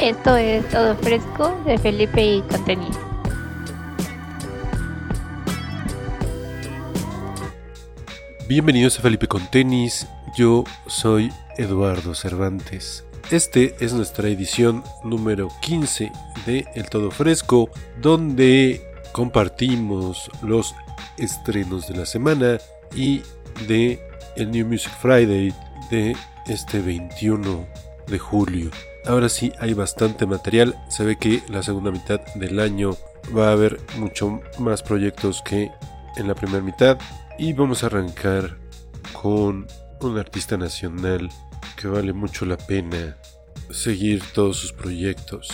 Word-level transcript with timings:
Esto 0.00 0.36
es 0.36 0.68
Todo 0.68 0.94
Fresco 0.96 1.58
de 1.64 1.78
Felipe 1.78 2.22
y 2.22 2.42
Contenido. 2.42 2.92
Bienvenidos 8.46 8.98
a 8.98 9.02
Felipe 9.02 9.26
con 9.26 9.50
Tenis, 9.50 10.06
yo 10.36 10.64
soy 10.86 11.32
Eduardo 11.56 12.14
Cervantes. 12.14 13.04
Este 13.30 13.74
es 13.80 13.94
nuestra 13.94 14.28
edición 14.28 14.84
número 15.02 15.48
15 15.62 16.12
de 16.44 16.66
El 16.74 16.90
Todo 16.90 17.10
Fresco, 17.10 17.70
donde 17.98 18.82
compartimos 19.12 20.30
los 20.42 20.74
estrenos 21.16 21.88
de 21.88 21.96
la 21.96 22.04
semana 22.04 22.58
y 22.94 23.22
de 23.66 23.98
el 24.36 24.50
New 24.50 24.66
Music 24.66 24.92
Friday 25.00 25.54
de 25.90 26.14
este 26.46 26.80
21 26.80 27.66
de 28.06 28.18
julio. 28.18 28.70
Ahora 29.06 29.28
sí 29.28 29.52
hay 29.60 29.72
bastante 29.72 30.26
material, 30.26 30.74
se 30.88 31.04
ve 31.04 31.16
que 31.16 31.42
la 31.48 31.62
segunda 31.62 31.92
mitad 31.92 32.20
del 32.34 32.58
año 32.58 32.96
va 33.36 33.48
a 33.48 33.52
haber 33.52 33.80
mucho 33.98 34.40
más 34.58 34.82
proyectos 34.82 35.42
que 35.42 35.70
en 36.16 36.26
la 36.26 36.34
primera 36.34 36.60
mitad 36.60 36.98
y 37.38 37.52
vamos 37.52 37.82
a 37.82 37.86
arrancar 37.86 38.58
con 39.12 39.68
un 40.00 40.18
artista 40.18 40.56
nacional 40.56 41.30
que 41.76 41.86
vale 41.86 42.12
mucho 42.12 42.46
la 42.46 42.56
pena 42.56 43.16
seguir 43.70 44.22
todos 44.34 44.56
sus 44.56 44.72
proyectos. 44.72 45.50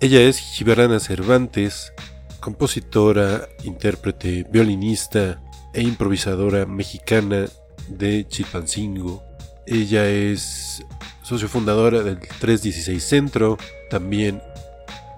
Ella 0.00 0.22
es 0.22 0.38
Gibrana 0.38 0.98
Cervantes, 0.98 1.92
compositora, 2.40 3.46
intérprete, 3.64 4.46
violinista 4.50 5.42
e 5.74 5.82
improvisadora 5.82 6.64
mexicana 6.64 7.44
de 7.88 8.26
Chilpancingo. 8.26 9.22
Ella 9.66 10.06
es 10.08 10.82
socio 11.26 11.48
fundadora 11.48 12.04
del 12.04 12.20
316 12.20 13.02
Centro, 13.02 13.58
también 13.90 14.40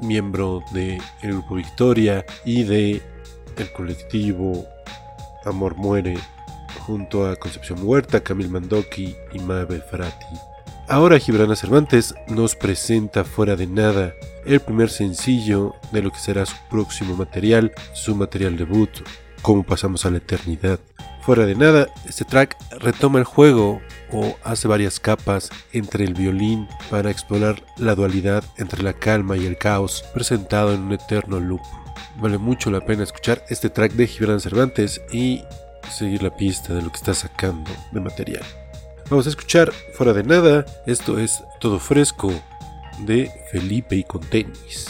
miembro 0.01 0.63
del 0.73 1.03
Grupo 1.23 1.57
Victoria 1.57 2.25
y 2.47 2.63
de 2.63 3.03
el 3.59 3.73
colectivo 3.73 4.65
Amor 5.45 5.77
Muere, 5.77 6.17
junto 6.87 7.29
a 7.29 7.37
Concepción 7.37 7.81
Huerta, 7.83 8.21
Camil 8.21 8.49
Mandoki 8.49 9.15
y 9.35 9.39
Mabe 9.41 9.83
Frati. 9.83 10.27
Ahora 10.89 11.19
Gibrana 11.19 11.55
Cervantes 11.55 12.15
nos 12.29 12.57
presenta 12.57 13.25
Fuera 13.25 13.55
de 13.55 13.67
Nada, 13.67 14.15
el 14.47 14.61
primer 14.61 14.89
sencillo 14.89 15.75
de 15.93 16.01
lo 16.01 16.11
que 16.11 16.21
será 16.21 16.47
su 16.47 16.57
próximo 16.71 17.17
material, 17.17 17.73
su 17.93 18.15
material 18.17 18.57
debut, 18.57 18.91
Cómo 19.43 19.63
pasamos 19.63 20.05
a 20.05 20.11
la 20.11 20.17
eternidad. 20.19 20.81
Fuera 21.29 21.45
de 21.45 21.55
nada, 21.55 21.91
este 22.07 22.25
track 22.25 22.57
retoma 22.79 23.19
el 23.19 23.27
juego 23.27 23.83
o 24.11 24.39
hace 24.45 24.67
varias 24.67 24.99
capas 24.99 25.51
entre 25.75 26.07
el 26.07 26.15
violín 26.15 26.67
para 26.89 27.11
explorar 27.11 27.63
la 27.77 27.95
dualidad 27.95 28.43
entre 28.57 28.83
la 28.83 28.95
calma 28.95 29.37
y 29.37 29.45
el 29.45 29.59
caos 29.59 30.07
presentado 30.15 30.73
en 30.73 30.85
un 30.85 30.93
eterno 30.95 31.39
loop. 31.39 31.61
Vale 32.17 32.39
mucho 32.39 32.71
la 32.71 32.81
pena 32.81 33.03
escuchar 33.03 33.45
este 33.51 33.69
track 33.69 33.93
de 33.93 34.07
Gibran 34.07 34.41
Cervantes 34.41 35.03
y 35.13 35.43
seguir 35.91 36.23
la 36.23 36.35
pista 36.35 36.73
de 36.73 36.81
lo 36.81 36.91
que 36.91 36.97
está 36.97 37.13
sacando 37.13 37.71
de 37.93 38.01
material. 38.01 38.45
Vamos 39.11 39.27
a 39.27 39.29
escuchar 39.29 39.71
fuera 39.93 40.15
de 40.15 40.23
nada, 40.23 40.65
esto 40.87 41.19
es 41.19 41.45
todo 41.61 41.79
fresco 41.79 42.33
de 43.01 43.31
Felipe 43.53 43.97
y 43.97 44.05
con 44.05 44.23
tenis. 44.23 44.89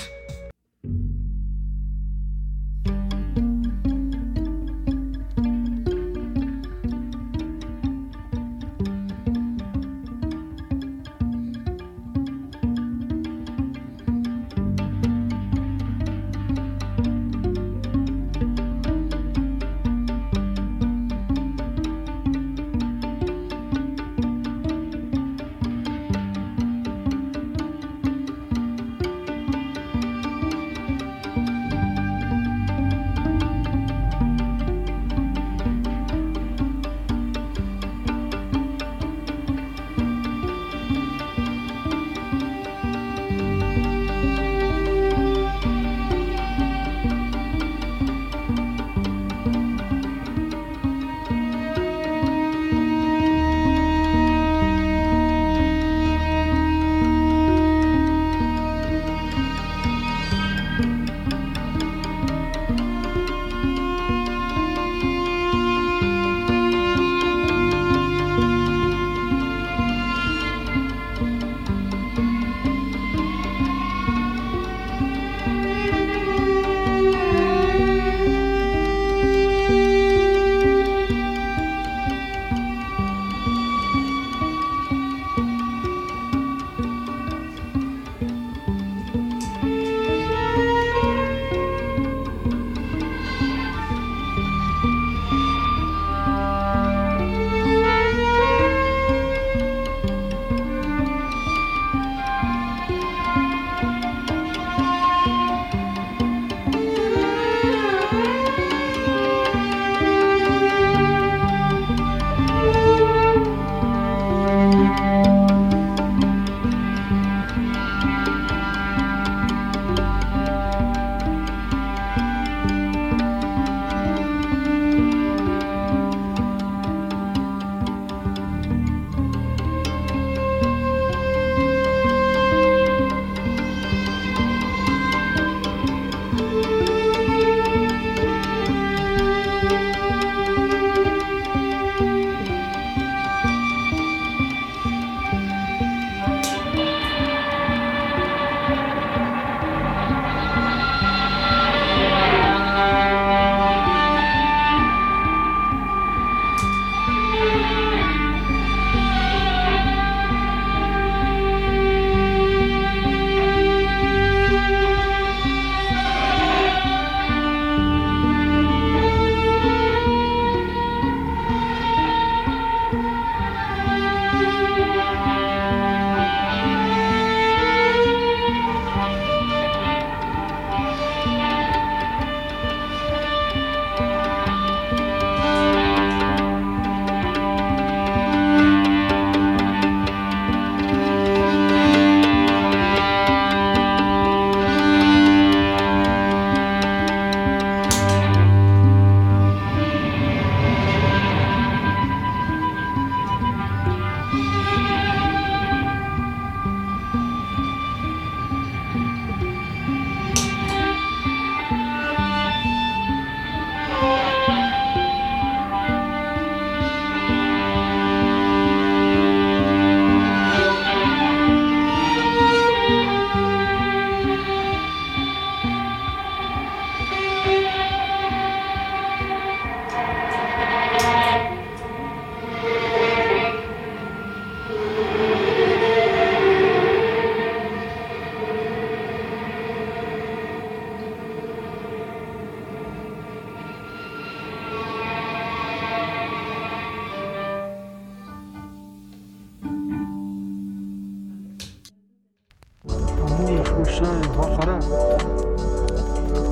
الشاي 253.99 254.31
والقرار 254.39 254.81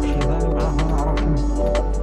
شغال 0.03 0.55
معاهم 0.55 0.89
نعرفهم 0.91 1.96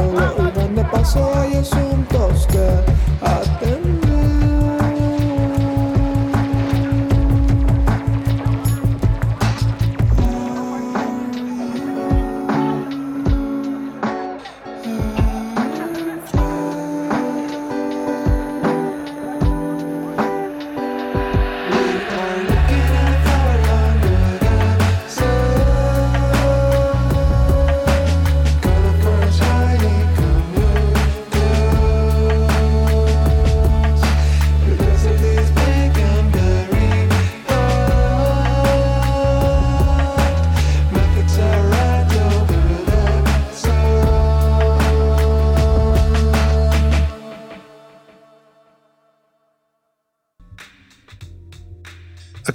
y 0.00 0.68
me 0.70 0.84
pasó 0.84 1.49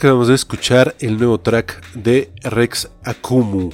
Acabamos 0.05 0.27
de 0.27 0.35
escuchar 0.35 0.95
el 0.99 1.17
nuevo 1.17 1.39
track 1.39 1.83
de 1.95 2.31
Rex 2.43 2.91
Akumu, 3.03 3.71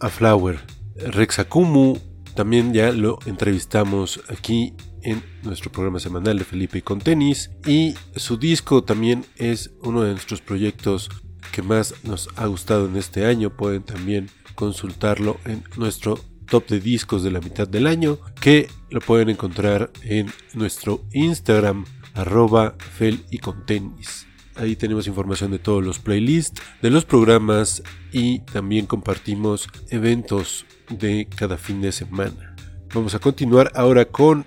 A 0.00 0.08
Flower. 0.08 0.58
Rex 0.96 1.38
Akumu 1.38 1.98
también 2.34 2.72
ya 2.72 2.92
lo 2.92 3.18
entrevistamos 3.26 4.22
aquí 4.30 4.72
en 5.02 5.22
nuestro 5.42 5.70
programa 5.70 6.00
semanal 6.00 6.38
de 6.38 6.44
Felipe 6.44 6.80
con 6.80 6.98
tenis 6.98 7.50
y 7.66 7.94
su 8.14 8.38
disco 8.38 8.84
también 8.84 9.26
es 9.36 9.74
uno 9.82 10.02
de 10.02 10.12
nuestros 10.12 10.40
proyectos 10.40 11.10
que 11.52 11.60
más 11.60 11.92
nos 12.04 12.30
ha 12.36 12.46
gustado 12.46 12.86
en 12.86 12.96
este 12.96 13.26
año. 13.26 13.54
Pueden 13.54 13.82
también 13.82 14.30
consultarlo 14.54 15.36
en 15.44 15.62
nuestro 15.76 16.18
top 16.48 16.68
de 16.68 16.80
discos 16.80 17.22
de 17.22 17.32
la 17.32 17.40
mitad 17.40 17.68
del 17.68 17.86
año 17.86 18.18
que 18.40 18.70
lo 18.88 19.02
pueden 19.02 19.28
encontrar 19.28 19.90
en 20.04 20.32
nuestro 20.54 21.04
Instagram 21.12 21.84
arroba 22.14 22.76
fel 22.78 23.26
y 23.30 23.40
con 23.40 23.66
tenis. 23.66 24.26
Ahí 24.58 24.74
tenemos 24.74 25.06
información 25.06 25.50
de 25.50 25.58
todos 25.58 25.84
los 25.84 25.98
playlists, 25.98 26.62
de 26.80 26.90
los 26.90 27.04
programas 27.04 27.82
y 28.10 28.40
también 28.40 28.86
compartimos 28.86 29.68
eventos 29.90 30.64
de 30.88 31.28
cada 31.34 31.58
fin 31.58 31.82
de 31.82 31.92
semana. 31.92 32.56
Vamos 32.94 33.14
a 33.14 33.18
continuar 33.18 33.70
ahora 33.74 34.06
con 34.06 34.46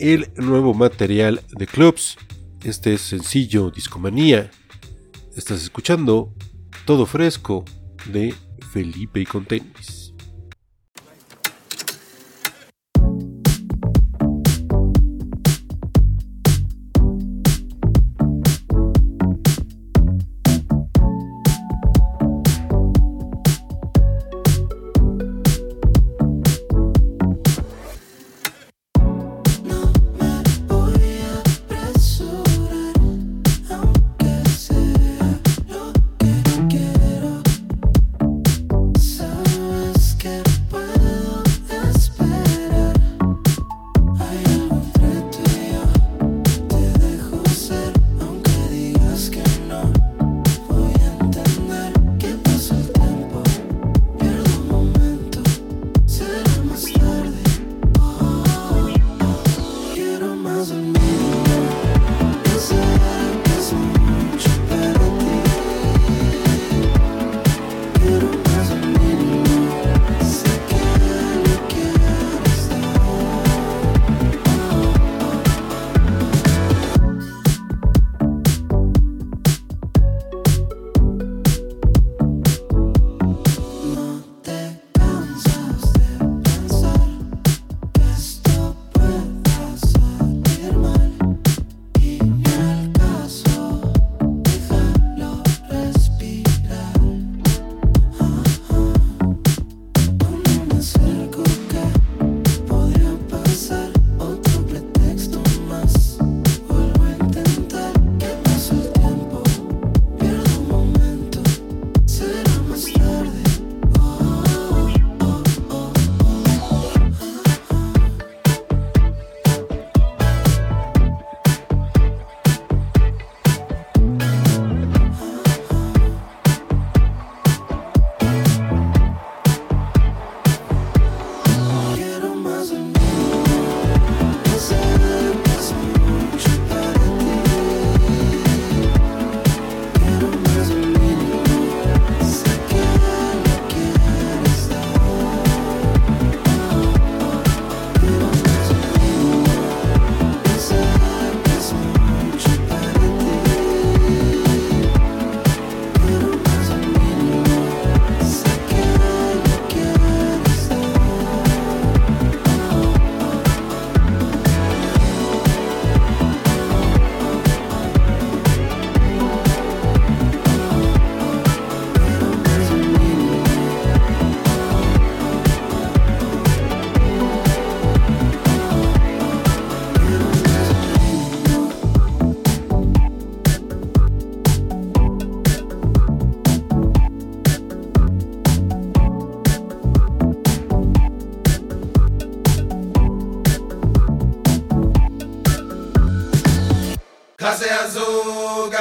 el 0.00 0.32
nuevo 0.36 0.74
material 0.74 1.40
de 1.56 1.66
Clubs. 1.68 2.16
Este 2.64 2.94
es 2.94 3.02
sencillo 3.02 3.70
Discomanía. 3.70 4.50
Estás 5.36 5.62
escuchando 5.62 6.34
Todo 6.84 7.06
Fresco 7.06 7.64
de 8.06 8.34
Felipe 8.72 9.20
y 9.20 9.26
con 9.26 9.44
tenis. 9.44 10.03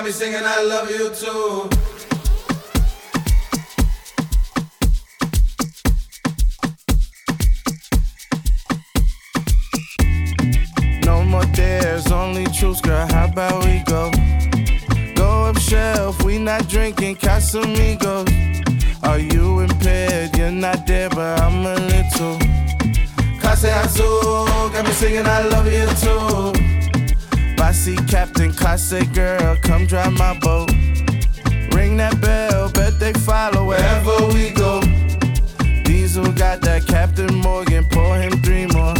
Me 0.04 0.12
singing 0.12 0.42
I 0.44 0.62
love 0.64 0.90
you 0.90 1.10
too. 1.16 1.70
No 11.06 11.24
more 11.24 11.46
dares, 11.54 12.12
only 12.12 12.46
truths, 12.48 12.82
girl. 12.82 13.08
How 13.08 13.26
about 13.26 13.64
we 13.64 13.82
go? 13.86 14.12
Go 15.16 15.46
up 15.46 15.58
shelf, 15.58 16.22
we 16.24 16.38
not 16.38 16.68
drinking 16.68 17.16
Casamigos. 17.18 18.28
Are 19.04 19.20
you 19.20 19.60
impaired? 19.62 20.36
You're 20.36 20.52
not 20.52 20.86
there, 20.86 21.10
but 21.10 21.40
I'm 21.40 21.66
a 21.66 21.76
little. 21.76 22.40
Clase 23.40 23.72
Azul 23.86 24.46
got 24.70 24.86
me 24.86 24.92
singing 24.92 25.26
I 25.26 25.44
love 25.44 25.72
you 25.72 25.88
too. 26.02 26.73
Bossy 27.84 27.98
captain, 28.06 28.54
classic 28.54 29.12
girl, 29.12 29.58
come 29.62 29.86
drive 29.86 30.14
my 30.14 30.40
boat. 30.40 30.72
Ring 31.76 31.98
that 31.98 32.18
bell, 32.22 32.72
bet 32.72 32.98
they 32.98 33.12
follow 33.12 33.68
wherever 33.68 34.16
we 34.28 34.52
go. 34.52 34.80
Diesel 35.84 36.32
got 36.32 36.62
that 36.62 36.86
Captain 36.88 37.36
Morgan, 37.36 37.84
pour 37.92 38.16
him 38.16 38.42
three 38.42 38.68
more. 38.68 38.94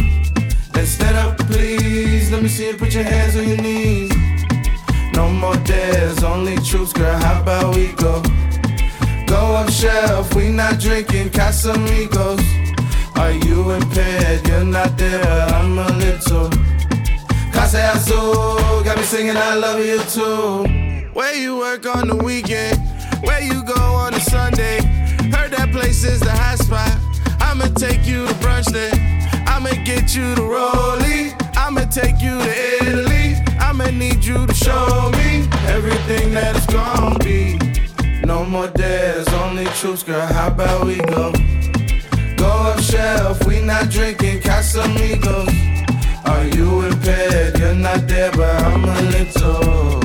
Then 0.74 0.84
stand 0.84 1.16
up, 1.16 1.38
please. 1.48 2.30
Let 2.30 2.42
me 2.42 2.48
see 2.50 2.66
you 2.66 2.76
put 2.76 2.92
your 2.92 3.04
hands 3.04 3.36
on 3.36 3.48
your 3.48 3.56
knees. 3.56 4.12
No 5.14 5.30
more 5.30 5.56
dares, 5.64 6.22
only 6.22 6.56
truths, 6.58 6.92
girl. 6.92 7.18
How 7.18 7.40
about 7.40 7.74
we 7.74 7.90
go? 7.92 8.20
Go 9.26 9.56
up 9.56 9.70
shelf, 9.70 10.34
we 10.34 10.50
not 10.50 10.78
drinking 10.78 11.30
Casamigos. 11.30 12.44
Are 13.16 13.32
you 13.32 13.70
impaired? 13.70 14.46
You're 14.46 14.62
not 14.62 14.98
there, 14.98 15.24
I'm 15.24 15.78
a 15.78 15.88
little. 15.96 16.73
Clase 17.64 17.94
Azul, 17.96 18.84
got 18.84 18.98
me 18.98 19.02
singing 19.04 19.38
I 19.38 19.54
love 19.54 19.82
you 19.82 19.98
too. 20.10 21.08
Where 21.14 21.34
you 21.34 21.56
work 21.56 21.86
on 21.86 22.08
the 22.08 22.14
weekend? 22.14 22.78
Where 23.22 23.40
you 23.40 23.64
go 23.64 23.80
on 23.80 24.12
a 24.12 24.20
Sunday? 24.20 24.82
Heard 25.32 25.52
that 25.52 25.70
place 25.72 26.04
is 26.04 26.20
the 26.20 26.30
hot 26.30 26.58
spot. 26.58 26.92
I'ma 27.40 27.72
take 27.74 28.06
you 28.06 28.26
to 28.26 28.34
brunch 28.34 28.70
then. 28.70 28.92
I'ma 29.48 29.70
get 29.82 30.14
you 30.14 30.34
to 30.34 30.42
Rolly. 30.42 31.32
I'ma 31.56 31.86
take 31.86 32.20
you 32.20 32.36
to 32.36 32.84
Italy. 32.84 33.36
I'ma 33.58 33.86
need 33.86 34.22
you 34.22 34.46
to 34.46 34.54
show 34.54 35.10
me 35.12 35.48
everything 35.66 36.34
that 36.34 36.56
it's 36.56 36.66
gonna 36.66 37.18
be. 37.20 37.58
No 38.26 38.44
more 38.44 38.68
dares, 38.68 39.26
only 39.28 39.64
truths, 39.80 40.02
girl. 40.02 40.20
How 40.20 40.48
about 40.48 40.84
we 40.84 40.96
go? 40.96 41.32
Go 42.36 42.46
up 42.46 42.80
shelf, 42.80 43.42
we 43.46 43.62
not 43.62 43.88
drinking 43.88 44.40
Casamigos. 44.40 45.73
Are 46.26 46.46
you 46.46 46.82
impaired? 46.82 47.58
You're 47.58 47.74
not 47.74 48.06
there, 48.08 48.32
but 48.32 48.62
I'm 48.62 48.84
a 48.84 49.02
little. 49.02 50.00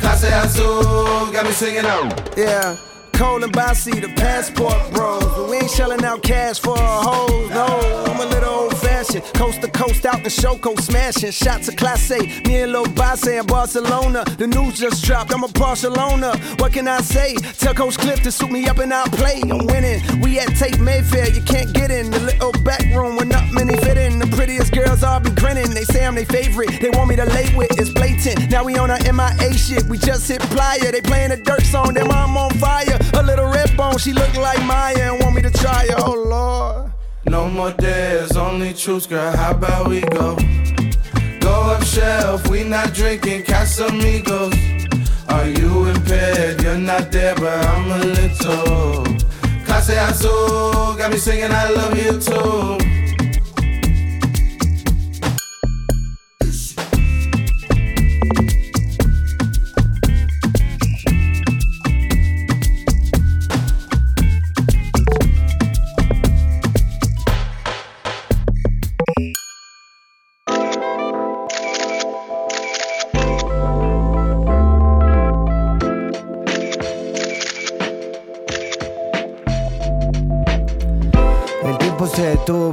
Clase 0.00 0.30
Azul, 0.44 1.32
got 1.32 1.44
me 1.46 1.52
singing 1.52 1.86
out. 1.86 2.36
Yeah. 2.36 2.76
Cole 3.12 3.44
and 3.44 3.52
Bossy, 3.52 4.00
the 4.00 4.08
passport 4.08 4.92
bros. 4.92 5.22
But 5.22 5.48
we 5.48 5.56
ain't 5.58 5.70
shelling 5.70 6.04
out 6.04 6.22
cash 6.22 6.58
for 6.58 6.74
a 6.74 7.00
hoes, 7.06 7.50
no. 7.50 7.66
I'm 8.08 8.20
a 8.20 8.26
little 8.26 8.70
Coast 9.02 9.62
to 9.62 9.68
coast 9.68 10.06
out 10.06 10.22
the 10.22 10.30
show, 10.30 10.56
coast 10.56 10.86
smashing. 10.86 11.32
Shots 11.32 11.66
of 11.66 11.74
Class 11.74 12.08
A. 12.12 12.20
Me 12.46 12.62
and 12.62 12.70
Lil 12.70 12.86
Bossy 12.90 13.34
in 13.34 13.46
Barcelona. 13.46 14.22
The 14.38 14.46
news 14.46 14.78
just 14.78 15.02
dropped, 15.04 15.34
I'm 15.34 15.42
a 15.42 15.48
Barcelona. 15.48 16.38
What 16.58 16.72
can 16.72 16.86
I 16.86 17.00
say? 17.00 17.34
Tell 17.34 17.74
Coach 17.74 17.98
Cliff 17.98 18.22
to 18.22 18.30
suit 18.30 18.52
me 18.52 18.68
up 18.68 18.78
and 18.78 18.94
I'll 18.94 19.08
play. 19.08 19.42
I'm 19.42 19.66
winning. 19.66 20.00
We 20.20 20.38
at 20.38 20.54
Tate 20.54 20.78
Mayfair, 20.78 21.30
you 21.30 21.42
can't 21.42 21.74
get 21.74 21.90
in. 21.90 22.12
The 22.12 22.20
little 22.20 22.52
back 22.62 22.82
room 22.94 23.16
where 23.16 23.26
not 23.26 23.50
many 23.52 23.76
fit 23.78 23.98
in. 23.98 24.20
The 24.20 24.28
prettiest 24.36 24.72
girls 24.72 25.02
all 25.02 25.18
be 25.18 25.30
grinning. 25.30 25.70
They 25.70 25.82
say 25.82 26.06
I'm 26.06 26.14
their 26.14 26.24
favorite. 26.24 26.80
They 26.80 26.90
want 26.90 27.08
me 27.08 27.16
to 27.16 27.24
lay 27.24 27.52
with, 27.56 27.76
it's 27.80 27.90
blatant. 27.90 28.52
Now 28.52 28.62
we 28.62 28.76
on 28.78 28.88
our 28.88 29.00
MIA 29.02 29.52
shit. 29.54 29.82
We 29.86 29.98
just 29.98 30.28
hit 30.28 30.42
Playa. 30.42 30.92
They 30.92 31.00
playing 31.00 31.32
a 31.32 31.42
dirt 31.42 31.62
song, 31.62 31.94
then 31.94 32.08
I'm 32.08 32.36
on 32.36 32.50
fire. 32.52 32.98
A 33.14 33.22
little 33.24 33.50
red 33.50 33.76
bone, 33.76 33.98
she 33.98 34.12
look 34.12 34.32
like 34.34 34.64
Maya 34.64 35.10
and 35.10 35.20
want 35.24 35.34
me 35.34 35.42
to 35.42 35.50
try 35.50 35.88
her. 35.88 35.96
Oh 35.98 36.14
Lord. 36.14 36.92
No 37.24 37.48
more 37.48 37.70
truths, 38.72 39.06
girl. 39.06 39.34
How 39.36 39.52
about 39.52 39.88
we 39.88 40.00
go? 40.00 40.36
Go 41.40 41.52
up 41.72 41.82
shelf, 41.84 42.48
we 42.48 42.64
not 42.64 42.94
drinking 42.94 43.42
Casamigos. 43.42 44.54
Are 45.28 45.46
you 45.46 45.86
impaired? 45.86 46.62
You're 46.62 46.78
not 46.78 47.10
there, 47.10 47.34
but 47.34 47.64
I'm 47.66 47.90
a 47.90 47.98
little. 48.04 49.04
Clase 49.64 49.96
Azul, 50.08 50.94
got 50.96 51.10
me 51.10 51.18
singing 51.18 51.50
I 51.50 51.68
love 51.70 51.96
you 51.96 52.20
too. 52.20 53.01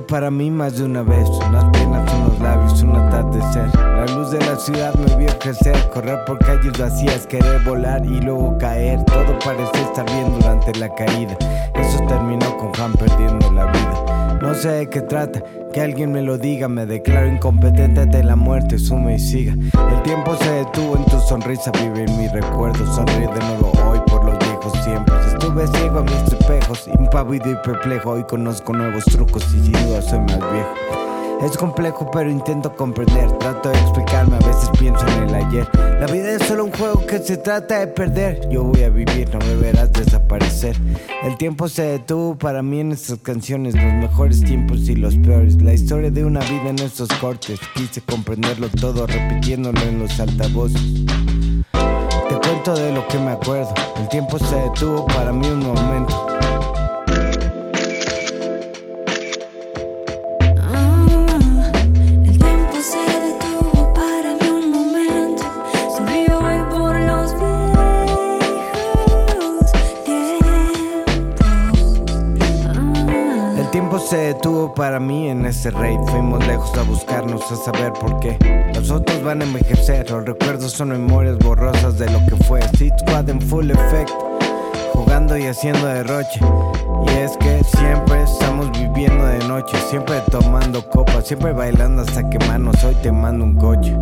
Para 0.10 0.32
mí 0.32 0.50
más 0.50 0.78
de 0.78 0.86
una 0.86 1.04
vez. 1.04 1.30
Unas 1.48 1.66
penas, 1.66 2.14
unos 2.14 2.40
labios, 2.40 2.82
un 2.82 2.96
atardecer. 2.96 3.70
La 3.76 4.06
luz 4.16 4.32
de 4.32 4.40
la 4.40 4.56
ciudad 4.56 4.94
me 4.96 5.16
vio 5.16 5.40
crecer, 5.40 5.76
correr 5.94 6.20
por 6.26 6.40
calles 6.40 6.78
vacías, 6.78 7.28
querer 7.28 7.64
volar 7.64 8.04
y 8.06 8.20
luego 8.20 8.58
caer. 8.58 9.04
Todo 9.06 9.38
parecía 9.44 9.82
estar 9.82 10.06
bien 10.06 10.34
durante 10.40 10.74
la 10.80 10.94
caída. 10.94 11.38
Eso 11.76 12.04
terminó 12.08 12.58
con 12.58 12.74
Juan 12.74 12.94
perdiendo 12.94 13.52
la 13.52 13.66
vida. 13.66 14.40
No 14.42 14.54
sé 14.56 14.70
de 14.70 14.90
qué 14.90 15.02
trata, 15.02 15.44
que 15.74 15.82
alguien 15.82 16.12
me 16.12 16.22
lo 16.22 16.38
diga. 16.38 16.68
Me 16.68 16.86
declaro 16.86 17.28
incompetente 17.28 18.06
de 18.06 18.24
la 18.24 18.36
muerte, 18.36 18.80
sume 18.80 19.16
y 19.16 19.20
siga. 19.20 19.54
El 19.54 20.02
tiempo 20.04 20.36
se 20.38 20.50
detuvo 20.50 20.96
en 20.96 21.06
tu 21.06 21.20
sonrisa, 21.20 21.72
vive 21.72 22.06
en 22.06 22.18
mi 22.18 22.28
recuerdo. 22.30 22.86
Sonríe 22.94 23.28
de 23.28 23.40
nuevo 23.40 23.72
hoy 23.88 24.00
por 24.08 24.26
los 24.26 24.40
viejos 24.40 24.74
tiempos. 24.86 25.19
Estuve 25.50 25.80
ciego 25.80 25.98
a 25.98 26.04
mis 26.04 26.32
espejos, 26.32 26.88
impávido 27.00 27.52
y 27.52 27.56
perplejo. 27.66 28.12
Hoy 28.12 28.24
conozco 28.24 28.72
nuevos 28.72 29.04
trucos 29.06 29.44
y 29.48 29.64
sin 29.64 29.72
duda 29.72 30.00
soy 30.00 30.20
más 30.20 30.38
viejo. 30.38 30.76
Es 31.42 31.58
complejo, 31.58 32.08
pero 32.12 32.30
intento 32.30 32.76
comprender. 32.76 33.32
Trato 33.40 33.70
de 33.70 33.80
explicarme, 33.80 34.36
a 34.36 34.48
veces 34.48 34.70
pienso 34.78 35.04
en 35.08 35.28
el 35.28 35.34
ayer. 35.34 35.68
La 36.00 36.06
vida 36.06 36.34
es 36.34 36.44
solo 36.44 36.66
un 36.66 36.72
juego 36.72 37.04
que 37.04 37.18
se 37.18 37.38
trata 37.38 37.80
de 37.80 37.88
perder. 37.88 38.48
Yo 38.52 38.64
voy 38.64 38.84
a 38.84 38.90
vivir, 38.90 39.28
no 39.34 39.40
me 39.40 39.56
verás 39.56 39.92
desaparecer. 39.92 40.76
El 41.24 41.36
tiempo 41.36 41.68
se 41.68 41.82
detuvo 41.82 42.38
para 42.38 42.62
mí 42.62 42.82
en 42.82 42.92
estas 42.92 43.18
canciones, 43.18 43.74
los 43.74 43.92
mejores 43.92 44.44
tiempos 44.44 44.88
y 44.88 44.96
los 44.98 45.16
peores. 45.16 45.60
La 45.64 45.74
historia 45.74 46.12
de 46.12 46.26
una 46.26 46.42
vida 46.42 46.70
en 46.70 46.78
estos 46.78 47.10
cortes. 47.20 47.60
Quise 47.74 48.02
comprenderlo 48.02 48.70
todo, 48.70 49.08
repitiéndolo 49.08 49.82
en 49.82 49.98
los 49.98 50.20
altavoces. 50.20 51.06
De 52.66 52.92
lo 52.92 53.08
que 53.08 53.18
me 53.18 53.32
acuerdo. 53.32 53.74
El 53.96 54.10
tiempo 54.10 54.38
se 54.38 54.56
detuvo 54.56 55.06
para 55.06 55.32
mí 55.32 55.48
un 55.48 55.60
momento. 55.60 56.28
El 73.70 73.74
tiempo 73.74 74.00
se 74.00 74.18
detuvo 74.18 74.74
para 74.74 75.00
mí 75.00 75.30
en 75.30 75.46
ese 75.46 75.70
rey. 75.70 75.96
Fuimos 76.08 76.44
lejos 76.48 76.76
a 76.76 76.82
buscarnos, 76.82 77.52
a 77.52 77.56
saber 77.56 77.94
por 77.94 78.20
qué. 78.20 78.36
Los 78.74 78.90
otros 78.90 79.22
van 79.22 79.44
a 79.44 79.46
envejecer, 79.46 80.10
los 80.10 80.26
recuerdos 80.26 80.72
son 80.72 80.90
memorias 80.90 81.38
borrosas 81.38 82.00
de 82.00 82.10
lo 82.10 82.18
que 82.26 82.36
fue. 82.46 82.62
Seed 82.80 82.94
Squad 83.02 83.30
en 83.30 83.40
full 83.40 83.70
effect, 83.70 84.10
jugando 84.94 85.38
y 85.38 85.46
haciendo 85.46 85.86
derroche. 85.86 86.40
Y 87.06 87.10
es 87.20 87.38
que 87.38 87.64
siempre 87.78 88.24
estamos 88.24 88.72
viviendo 88.72 89.24
de 89.24 89.38
noche, 89.48 89.78
siempre 89.88 90.20
tomando 90.32 90.84
copas, 90.90 91.28
siempre 91.28 91.54
bailando 91.54 92.02
hasta 92.02 92.28
quemarnos. 92.28 92.84
Hoy 92.84 92.96
te 93.04 93.12
mando 93.12 93.46
un 93.46 93.54
coche. 93.54 93.96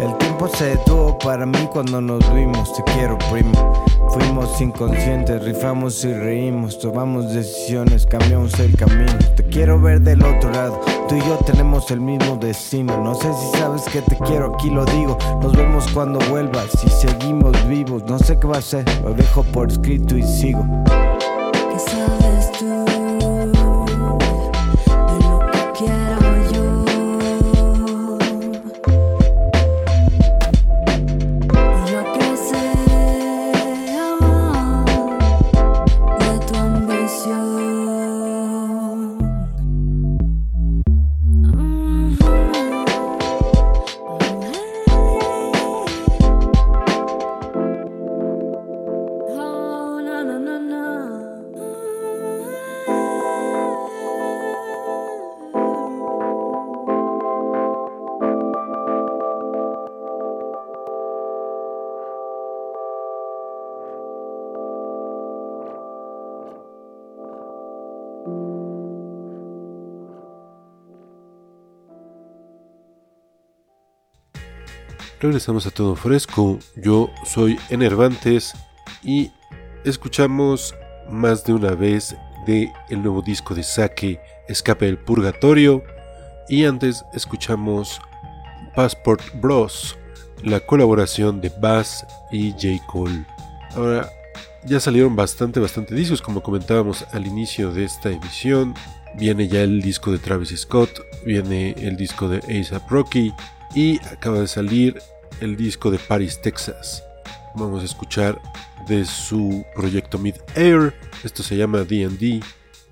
El 0.00 0.18
tiempo 0.18 0.48
se 0.48 0.64
detuvo 0.70 1.16
para 1.18 1.46
mí 1.46 1.68
cuando 1.72 2.00
nos 2.00 2.34
vimos. 2.34 2.72
Te 2.72 2.82
quiero, 2.92 3.16
primo. 3.30 3.84
Fuimos 4.12 4.60
inconscientes, 4.60 5.42
rifamos 5.42 6.04
y 6.04 6.12
reímos, 6.12 6.78
tomamos 6.78 7.32
decisiones, 7.32 8.04
cambiamos 8.04 8.58
el 8.60 8.76
camino. 8.76 9.12
Te 9.36 9.44
quiero 9.44 9.80
ver 9.80 10.00
del 10.02 10.22
otro 10.22 10.50
lado, 10.50 10.80
tú 11.08 11.16
y 11.16 11.20
yo 11.20 11.38
tenemos 11.46 11.90
el 11.90 12.00
mismo 12.00 12.36
destino. 12.36 13.02
No 13.02 13.14
sé 13.14 13.32
si 13.32 13.58
sabes 13.58 13.82
que 13.84 14.02
te 14.02 14.16
quiero, 14.26 14.54
aquí 14.54 14.68
lo 14.68 14.84
digo. 14.84 15.16
Nos 15.40 15.56
vemos 15.56 15.86
cuando 15.94 16.18
vuelvas, 16.30 16.68
si 16.78 16.88
seguimos 16.90 17.52
vivos. 17.68 18.02
No 18.04 18.18
sé 18.18 18.38
qué 18.38 18.46
va 18.46 18.58
a 18.58 18.62
ser, 18.62 18.84
lo 19.02 19.14
dejo 19.14 19.42
por 19.44 19.70
escrito 19.70 20.16
y 20.16 20.22
sigo. 20.22 20.62
Regresamos 75.22 75.68
a 75.68 75.70
todo 75.70 75.94
fresco. 75.94 76.58
Yo 76.74 77.08
soy 77.24 77.56
Enervantes 77.70 78.54
y 79.04 79.30
escuchamos 79.84 80.74
más 81.08 81.44
de 81.44 81.52
una 81.52 81.76
vez 81.76 82.16
de 82.44 82.72
el 82.90 83.02
nuevo 83.02 83.22
disco 83.22 83.54
de 83.54 83.62
Sake, 83.62 84.20
Escape 84.48 84.86
del 84.86 84.98
Purgatorio. 84.98 85.84
Y 86.48 86.64
antes 86.64 87.04
escuchamos 87.14 88.00
Passport 88.74 89.22
Bros, 89.40 89.96
la 90.42 90.58
colaboración 90.58 91.40
de 91.40 91.52
Bass 91.60 92.04
y 92.32 92.50
J. 92.50 92.84
Cole. 92.88 93.24
Ahora, 93.76 94.10
ya 94.64 94.80
salieron 94.80 95.14
bastante, 95.14 95.60
bastante 95.60 95.94
discos, 95.94 96.20
como 96.20 96.42
comentábamos 96.42 97.06
al 97.12 97.28
inicio 97.28 97.72
de 97.72 97.84
esta 97.84 98.10
emisión. 98.10 98.74
Viene 99.14 99.46
ya 99.46 99.60
el 99.60 99.82
disco 99.82 100.10
de 100.10 100.18
Travis 100.18 100.52
Scott, 100.58 100.90
viene 101.24 101.76
el 101.78 101.96
disco 101.96 102.28
de 102.28 102.38
ASAP 102.60 102.90
Rocky 102.90 103.32
y 103.74 103.98
acaba 104.06 104.40
de 104.40 104.46
salir 104.46 105.00
el 105.40 105.56
disco 105.56 105.90
de 105.90 105.98
Paris, 105.98 106.40
Texas. 106.40 107.02
Vamos 107.54 107.82
a 107.82 107.86
escuchar 107.86 108.40
de 108.88 109.04
su 109.04 109.64
proyecto 109.74 110.18
Mid 110.18 110.36
Air. 110.54 110.94
Esto 111.24 111.42
se 111.42 111.56
llama 111.56 111.80
DD 111.80 112.42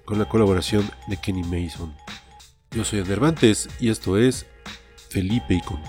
con 0.05 0.19
la 0.19 0.29
colaboración 0.29 0.89
de 1.09 1.17
Kenny 1.17 1.43
Mason. 1.43 1.95
Yo 2.73 2.85
soy 2.85 3.01
Andervantes 3.01 3.69
y 3.81 3.91
esto 3.91 4.17
es 4.17 4.47
Felipe 5.09 5.55
y 5.55 5.61
con. 5.63 5.81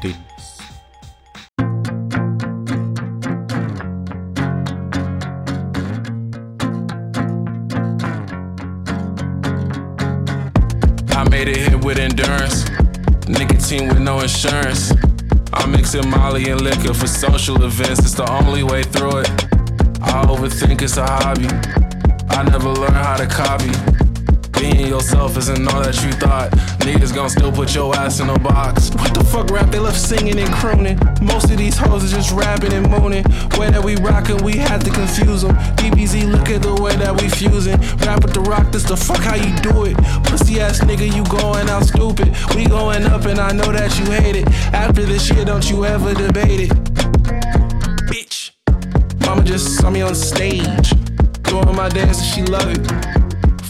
Insurance. 14.21 14.93
I'm 15.53 15.71
mixing 15.71 16.09
Molly 16.09 16.49
and 16.49 16.61
liquor 16.61 16.93
for 16.93 17.07
social 17.07 17.63
events, 17.63 17.99
it's 17.99 18.13
the 18.13 18.29
only 18.31 18.63
way 18.63 18.83
through 18.83 19.19
it. 19.19 19.29
I 20.01 20.23
overthink 20.25 20.81
it's 20.81 20.97
a 20.97 21.05
hobby, 21.05 21.47
I 22.29 22.43
never 22.43 22.69
learned 22.69 22.95
how 22.95 23.17
to 23.17 23.27
copy. 23.27 23.90
Being 24.61 24.89
yourself 24.89 25.37
isn't 25.37 25.67
all 25.73 25.81
that 25.81 25.95
you 26.03 26.11
thought. 26.11 26.51
Niggas 26.85 27.15
gon' 27.15 27.31
still 27.31 27.51
put 27.51 27.73
your 27.73 27.95
ass 27.95 28.19
in 28.19 28.29
a 28.29 28.37
box. 28.37 28.91
What 28.91 29.11
the 29.11 29.23
fuck 29.23 29.49
rap 29.49 29.71
they 29.71 29.79
left 29.79 29.99
singing 29.99 30.37
and 30.37 30.53
crooning? 30.53 30.99
Most 31.19 31.49
of 31.49 31.57
these 31.57 31.75
hoes 31.75 32.03
are 32.05 32.15
just 32.15 32.31
rapping 32.31 32.71
and 32.71 32.87
mooning. 32.87 33.23
Way 33.57 33.71
that 33.71 33.83
we 33.83 33.95
rockin', 33.95 34.37
we 34.43 34.57
had 34.57 34.85
to 34.85 34.91
confuse 34.91 35.41
them. 35.41 35.55
DBZ, 35.77 36.31
look 36.31 36.49
at 36.49 36.61
the 36.61 36.75
way 36.79 36.95
that 36.97 37.19
we 37.19 37.27
fusing. 37.27 37.79
Rap 38.05 38.21
with 38.21 38.35
the 38.35 38.41
rock, 38.41 38.71
this 38.71 38.83
the 38.83 38.95
fuck 38.95 39.21
how 39.21 39.33
you 39.33 39.51
do 39.65 39.85
it. 39.85 39.97
Pussy 40.29 40.61
ass 40.61 40.79
nigga, 40.81 41.09
you 41.11 41.25
going 41.25 41.67
out 41.67 41.85
stupid. 41.85 42.29
We 42.55 42.67
going 42.67 43.03
up 43.05 43.25
and 43.25 43.39
I 43.39 43.53
know 43.53 43.71
that 43.71 43.97
you 43.97 44.05
hate 44.11 44.35
it. 44.35 44.47
After 44.73 45.01
this 45.01 45.25
shit, 45.25 45.47
don't 45.47 45.67
you 45.71 45.85
ever 45.85 46.13
debate 46.13 46.69
it. 46.69 46.69
Bitch. 48.05 48.51
Mama 49.25 49.43
just 49.43 49.77
saw 49.79 49.89
me 49.89 50.03
on 50.03 50.13
stage. 50.13 50.93
Doing 51.49 51.75
my 51.75 51.89
dance 51.89 52.19
and 52.21 52.27
she 52.27 52.41
love 52.43 52.69
it. 52.69 53.20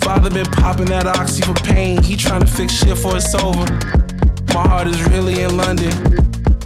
Father 0.02 0.30
been 0.30 0.46
popping 0.46 0.88
that 0.88 1.06
oxy 1.06 1.42
for 1.42 1.54
pain. 1.54 2.02
He 2.02 2.16
tryna 2.16 2.50
fix 2.50 2.74
shit 2.74 2.98
for 2.98 3.16
it's 3.16 3.34
over. 3.36 3.66
My 4.54 4.68
heart 4.68 4.88
is 4.88 5.02
really 5.10 5.44
in 5.44 5.56
London. 5.56 5.94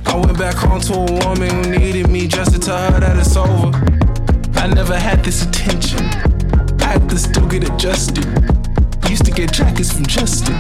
I 0.06 0.16
went 0.16 0.38
back 0.38 0.56
home 0.56 0.80
to 0.82 0.94
a 0.94 1.28
woman 1.28 1.50
who 1.50 1.78
needed 1.78 2.10
me 2.10 2.28
just 2.28 2.54
to 2.54 2.60
tell 2.60 2.92
her 2.92 3.00
that 3.00 3.18
it's 3.18 3.36
over. 3.36 3.72
I 4.60 4.68
never 4.68 4.98
had 4.98 5.24
this 5.24 5.44
attention. 5.46 6.00
I 6.82 6.94
had 6.94 7.10
to 7.10 7.18
still 7.20 7.48
get 7.48 7.70
adjusted. 7.70 8.26
Used 9.10 9.26
to 9.26 9.32
get 9.32 9.52
jackets 9.52 9.92
from 9.92 10.06
Justin. 10.06 10.56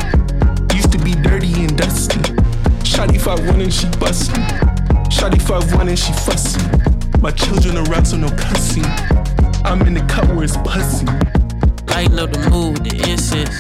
Used 0.75 0.91
to 0.91 0.97
be 0.97 1.15
dirty 1.15 1.53
and 1.53 1.77
dusty. 1.77 2.19
Shotty 2.83 3.19
5 3.19 3.47
1 3.47 3.61
and 3.61 3.73
she 3.73 3.87
bustin'. 3.99 4.43
Shotty 5.09 5.41
5 5.41 5.73
1 5.75 5.87
and 5.87 5.97
she 5.97 6.11
fussin'. 6.11 7.21
My 7.21 7.31
children 7.31 7.77
are 7.77 8.05
so 8.05 8.17
no 8.17 8.29
cussing. 8.29 8.85
I'm 9.63 9.81
in 9.83 9.93
the 9.93 10.05
cut 10.07 10.27
where 10.27 10.43
it's 10.43 10.57
pussy. 10.57 11.05
Lighten 11.95 12.19
up 12.19 12.29
the 12.29 12.49
mood, 12.49 12.83
the 12.83 12.91
incense. 13.09 13.55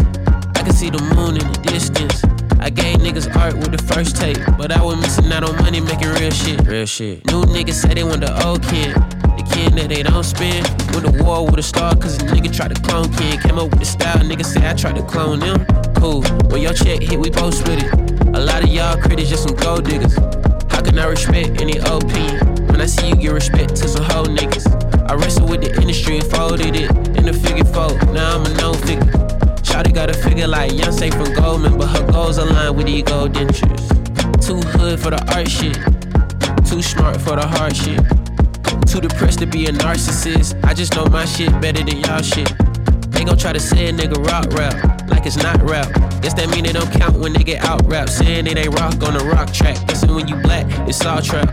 I 0.59 0.61
can 0.61 0.73
see 0.73 0.89
the 0.89 0.99
moon 1.15 1.39
in 1.39 1.47
the 1.47 1.59
distance. 1.71 2.19
I 2.59 2.69
gave 2.69 2.99
niggas 2.99 3.33
art 3.33 3.55
with 3.55 3.71
the 3.71 3.81
first 3.87 4.17
tape, 4.17 4.35
but 4.57 4.73
I 4.73 4.83
was 4.83 4.99
missing 4.99 5.31
out 5.31 5.47
on 5.47 5.55
money 5.63 5.79
making 5.79 6.09
real 6.09 6.31
shit. 6.31 6.59
Real 6.67 6.85
shit. 6.85 7.25
New 7.27 7.43
niggas 7.43 7.79
say 7.79 7.93
they 7.93 8.03
want 8.03 8.19
the 8.19 8.35
old 8.45 8.61
kid. 8.61 8.91
The 9.39 9.45
kid 9.55 9.79
that 9.79 9.87
they 9.87 10.03
don't 10.03 10.21
spend. 10.25 10.67
Went 10.91 11.07
to 11.07 11.23
war 11.23 11.45
with 11.45 11.59
a 11.59 11.63
star, 11.63 11.95
cause 11.95 12.21
a 12.21 12.25
nigga 12.27 12.53
tried 12.53 12.75
to 12.75 12.81
clone 12.81 13.07
kid. 13.13 13.39
Came 13.39 13.57
up 13.57 13.71
with 13.71 13.79
the 13.79 13.85
style, 13.85 14.19
niggas 14.19 14.51
say 14.51 14.67
I 14.67 14.73
tried 14.73 14.97
to 14.97 15.03
clone 15.03 15.39
them. 15.39 15.65
Cool. 15.95 16.21
When 16.51 16.61
your 16.61 16.73
check 16.73 17.03
hit, 17.07 17.17
we 17.17 17.31
post 17.31 17.63
with 17.69 17.79
it. 17.79 17.89
A 18.35 18.41
lot 18.43 18.65
of 18.65 18.69
y'all 18.69 18.99
critics 18.99 19.29
just 19.29 19.47
some 19.47 19.55
gold 19.55 19.85
diggers. 19.85 20.13
How 20.67 20.83
can 20.83 20.99
I 20.99 21.05
respect 21.05 21.61
any 21.61 21.77
opinion? 21.77 22.67
When 22.67 22.81
I 22.81 22.85
see 22.85 23.07
you 23.07 23.15
give 23.15 23.31
respect 23.31 23.77
to 23.77 23.87
some 23.87 24.03
hoe 24.03 24.27
niggas. 24.27 24.67
I 25.09 25.15
wrestled 25.15 25.49
with 25.49 25.61
the 25.61 25.71
industry 25.79 26.17
and 26.17 26.27
folded 26.27 26.75
it 26.75 27.04
in 27.27 27.33
a 27.35 27.39
figure 27.39 27.65
four. 27.65 27.89
Now 28.13 28.37
I'm 28.37 28.45
a 28.45 28.53
known 28.55 28.75
figure. 28.75 29.11
Shawty 29.65 29.93
got 29.93 30.09
a 30.09 30.13
figure 30.13 30.47
like 30.47 30.71
Beyonce 30.71 31.11
from 31.11 31.33
Goldman, 31.33 31.77
but 31.77 31.87
her 31.87 32.11
goals 32.11 32.37
align 32.37 32.75
with 32.75 32.85
gold 33.05 33.33
dentures. 33.33 33.85
Too 34.45 34.61
hood 34.77 34.99
for 34.99 35.09
the 35.09 35.21
art 35.33 35.49
shit, 35.49 35.75
too 36.69 36.81
smart 36.81 37.19
for 37.19 37.35
the 37.35 37.47
hard 37.47 37.75
shit. 37.75 37.99
Too 38.87 39.01
depressed 39.01 39.39
to 39.39 39.47
be 39.47 39.65
a 39.65 39.71
narcissist. 39.71 40.63
I 40.63 40.73
just 40.73 40.95
know 40.95 41.05
my 41.05 41.25
shit 41.25 41.49
better 41.61 41.83
than 41.83 41.97
y'all 41.97 42.21
shit. 42.21 42.53
They 43.09 43.23
gon' 43.23 43.37
try 43.37 43.53
to 43.53 43.59
say 43.59 43.87
a 43.87 43.91
nigga 43.93 44.23
rock 44.27 44.45
rap, 44.53 45.09
like 45.09 45.25
it's 45.25 45.37
not 45.37 45.59
rap. 45.63 45.87
Guess 46.21 46.35
that 46.35 46.49
mean 46.49 46.65
they 46.65 46.73
don't 46.73 46.91
count 46.91 47.17
when 47.17 47.33
they 47.33 47.43
get 47.43 47.63
out 47.65 47.81
rap. 47.85 48.09
Saying 48.09 48.45
it 48.45 48.57
ain't 48.57 48.77
rock 48.79 49.01
on 49.01 49.17
the 49.17 49.25
rock 49.33 49.51
track. 49.51 49.77
Guessing 49.87 50.13
when 50.13 50.27
you 50.27 50.35
black, 50.37 50.65
it's 50.87 51.03
all 51.03 51.21
trap. 51.21 51.49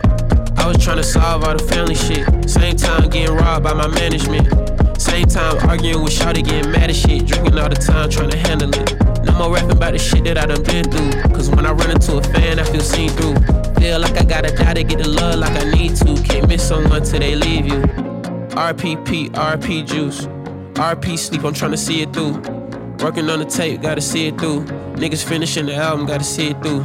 I 0.58 0.66
was 0.66 0.76
tryna 0.76 1.04
solve 1.04 1.44
all 1.44 1.56
the 1.56 1.64
family 1.64 1.94
shit. 1.94 2.26
Same 2.48 2.76
time 2.76 3.08
getting 3.08 3.34
robbed 3.34 3.64
by 3.64 3.72
my 3.72 3.88
management. 3.88 4.61
Same 4.98 5.26
time 5.26 5.58
arguing 5.68 6.02
with 6.02 6.12
Shawty 6.12 6.44
getting 6.44 6.70
mad 6.70 6.90
as 6.90 6.98
shit. 6.98 7.26
Drinking 7.26 7.58
all 7.58 7.68
the 7.68 7.76
time 7.76 8.10
trying 8.10 8.30
to 8.30 8.36
handle 8.36 8.70
it. 8.74 9.24
No 9.24 9.32
more 9.38 9.54
rapping 9.54 9.72
about 9.72 9.92
the 9.92 9.98
shit 9.98 10.24
that 10.24 10.38
I 10.38 10.46
done 10.46 10.62
been 10.62 10.90
through. 10.90 11.32
Cause 11.34 11.50
when 11.50 11.66
I 11.66 11.72
run 11.72 11.90
into 11.90 12.16
a 12.16 12.22
fan, 12.22 12.58
I 12.58 12.64
feel 12.64 12.80
seen 12.80 13.10
through. 13.10 13.34
Feel 13.80 14.00
like 14.00 14.16
I 14.20 14.24
gotta 14.24 14.54
die 14.54 14.74
to 14.74 14.84
get 14.84 14.98
the 14.98 15.08
love 15.08 15.38
like 15.38 15.52
I 15.52 15.70
need 15.70 15.96
to. 15.96 16.22
Can't 16.22 16.48
miss 16.48 16.66
someone 16.66 17.02
till 17.02 17.20
they 17.20 17.34
leave 17.34 17.66
you. 17.66 17.80
RPP, 18.52 19.30
RP 19.30 19.86
juice. 19.86 20.26
RP 20.74 21.18
sleep, 21.18 21.44
I'm 21.44 21.54
tryna 21.54 21.78
see 21.78 22.02
it 22.02 22.12
through. 22.12 22.34
Working 23.04 23.28
on 23.30 23.38
the 23.40 23.44
tape, 23.44 23.82
gotta 23.82 24.00
see 24.00 24.28
it 24.28 24.38
through. 24.38 24.64
Niggas 24.94 25.24
finishing 25.24 25.66
the 25.66 25.74
album, 25.74 26.06
gotta 26.06 26.24
see 26.24 26.48
it 26.50 26.62
through. 26.62 26.82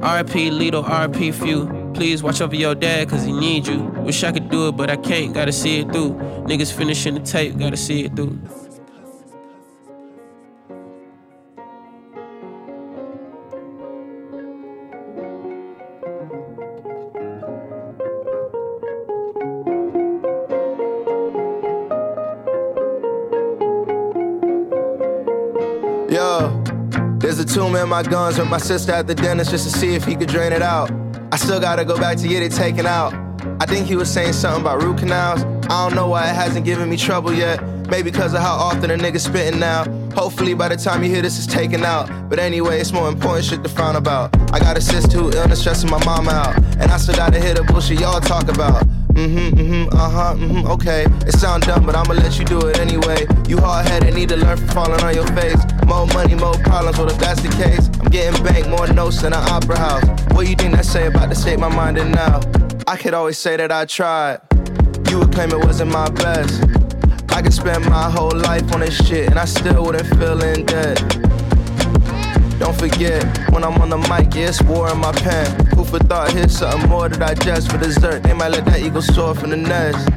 RP 0.00 0.50
Lido, 0.50 0.82
RP 0.82 1.32
Few. 1.32 1.75
Please 1.96 2.22
watch 2.22 2.42
over 2.42 2.54
your 2.54 2.74
dad, 2.74 3.08
cause 3.08 3.24
he 3.24 3.32
need 3.32 3.66
you. 3.66 3.78
Wish 4.04 4.22
I 4.22 4.30
could 4.30 4.50
do 4.50 4.68
it, 4.68 4.72
but 4.72 4.90
I 4.90 4.96
can't, 4.96 5.32
gotta 5.32 5.50
see 5.50 5.80
it 5.80 5.90
through. 5.90 6.12
Niggas 6.44 6.70
finishing 6.70 7.14
the 7.14 7.20
tape, 7.20 7.56
gotta 7.56 7.76
see 7.78 8.04
it 8.04 8.14
through. 8.14 8.38
Yo, 26.10 26.62
there's 27.20 27.38
a 27.38 27.44
tumor 27.44 27.82
in 27.82 27.88
my 27.88 28.02
guns 28.02 28.38
with 28.38 28.48
my 28.50 28.58
sister 28.58 28.92
at 28.92 29.06
the 29.06 29.14
dentist 29.14 29.50
just 29.50 29.72
to 29.72 29.78
see 29.78 29.94
if 29.94 30.04
he 30.04 30.14
could 30.14 30.28
drain 30.28 30.52
it 30.52 30.60
out. 30.60 31.05
I 31.32 31.36
still 31.36 31.60
gotta 31.60 31.84
go 31.84 31.98
back 31.98 32.16
to 32.18 32.28
get 32.28 32.42
it 32.42 32.52
taken 32.52 32.86
out. 32.86 33.12
I 33.60 33.66
think 33.66 33.86
he 33.86 33.96
was 33.96 34.10
saying 34.12 34.32
something 34.32 34.62
about 34.62 34.82
root 34.82 34.98
canals. 34.98 35.42
I 35.68 35.86
don't 35.86 35.94
know 35.94 36.08
why 36.08 36.28
it 36.30 36.34
hasn't 36.34 36.64
given 36.64 36.88
me 36.88 36.96
trouble 36.96 37.32
yet. 37.32 37.62
Maybe 37.88 38.10
because 38.10 38.34
of 38.34 38.40
how 38.40 38.54
often 38.54 38.90
a 38.90 38.96
nigga 38.96 39.20
spitting 39.20 39.60
now. 39.60 39.84
Hopefully 40.12 40.54
by 40.54 40.68
the 40.68 40.76
time 40.76 41.02
you 41.02 41.10
hear 41.10 41.22
this, 41.22 41.38
it's 41.38 41.52
taken 41.52 41.84
out. 41.84 42.08
But 42.28 42.38
anyway, 42.38 42.80
it's 42.80 42.92
more 42.92 43.08
important 43.08 43.44
shit 43.44 43.62
to 43.62 43.68
frown 43.68 43.96
about. 43.96 44.34
I 44.52 44.58
got 44.58 44.76
a 44.76 44.80
sister 44.80 45.18
who 45.18 45.30
illness 45.30 45.60
stressing 45.60 45.90
my 45.90 46.02
mom 46.04 46.28
out. 46.28 46.56
And 46.80 46.90
I 46.90 46.96
still 46.96 47.16
gotta 47.16 47.40
hear 47.40 47.54
the 47.54 47.64
bullshit 47.64 48.00
y'all 48.00 48.20
talk 48.20 48.48
about. 48.48 48.84
Mm-hmm, 49.16 49.58
mm-hmm, 49.58 49.96
uh-huh, 49.96 50.34
mm-hmm, 50.34 50.66
okay. 50.72 51.06
It 51.26 51.32
sound 51.32 51.62
dumb, 51.62 51.86
but 51.86 51.96
I'ma 51.96 52.12
let 52.12 52.38
you 52.38 52.44
do 52.44 52.58
it 52.68 52.78
anyway. 52.78 53.26
You 53.48 53.56
hard-headed, 53.56 54.12
need 54.14 54.28
to 54.28 54.36
learn 54.36 54.58
from 54.58 54.68
falling 54.68 55.02
on 55.02 55.14
your 55.14 55.26
face. 55.28 55.56
More 55.86 56.06
money, 56.08 56.34
more 56.34 56.52
problems, 56.52 56.98
well 56.98 57.08
if 57.08 57.18
that's 57.18 57.40
the 57.40 57.48
case, 57.48 57.88
I'm 57.98 58.10
getting 58.10 58.44
banked 58.44 58.68
more 58.68 58.86
notes 58.88 59.22
than 59.22 59.32
an 59.32 59.42
opera 59.48 59.78
house. 59.78 60.04
What 60.34 60.46
you 60.46 60.54
think 60.54 60.74
that 60.74 60.84
say 60.84 61.06
about 61.06 61.30
the 61.30 61.34
state 61.34 61.58
my 61.58 61.74
mind 61.74 61.96
in 61.96 62.12
now? 62.12 62.40
I 62.86 62.98
could 62.98 63.14
always 63.14 63.38
say 63.38 63.56
that 63.56 63.72
I 63.72 63.86
tried. 63.86 64.40
You 65.08 65.20
would 65.20 65.32
claim 65.32 65.50
it 65.50 65.64
wasn't 65.64 65.92
my 65.92 66.10
best. 66.10 66.62
I 67.30 67.40
could 67.40 67.54
spend 67.54 67.86
my 67.86 68.10
whole 68.10 68.36
life 68.36 68.70
on 68.74 68.80
this 68.80 68.96
shit 69.06 69.30
and 69.30 69.38
I 69.38 69.46
still 69.46 69.82
wouldn't 69.86 70.06
feel 70.18 70.42
in 70.42 70.66
debt. 70.66 71.25
Don't 72.58 72.76
forget, 72.78 73.22
when 73.50 73.64
I'm 73.64 73.80
on 73.80 73.90
the 73.90 73.98
mic, 73.98 74.34
yeah, 74.34 74.48
it's 74.48 74.62
war 74.62 74.90
in 74.90 74.98
my 74.98 75.12
pen. 75.12 75.66
Who 75.76 75.84
for 75.84 75.98
thought, 75.98 76.32
here's 76.32 76.56
something 76.56 76.88
more 76.88 77.08
to 77.08 77.18
digest 77.18 77.70
for 77.70 77.78
dessert. 77.78 78.22
They 78.22 78.32
might 78.32 78.48
let 78.48 78.64
that 78.66 78.80
eagle 78.80 79.02
soar 79.02 79.34
from 79.34 79.50
the 79.50 79.56
nest. 79.56 80.08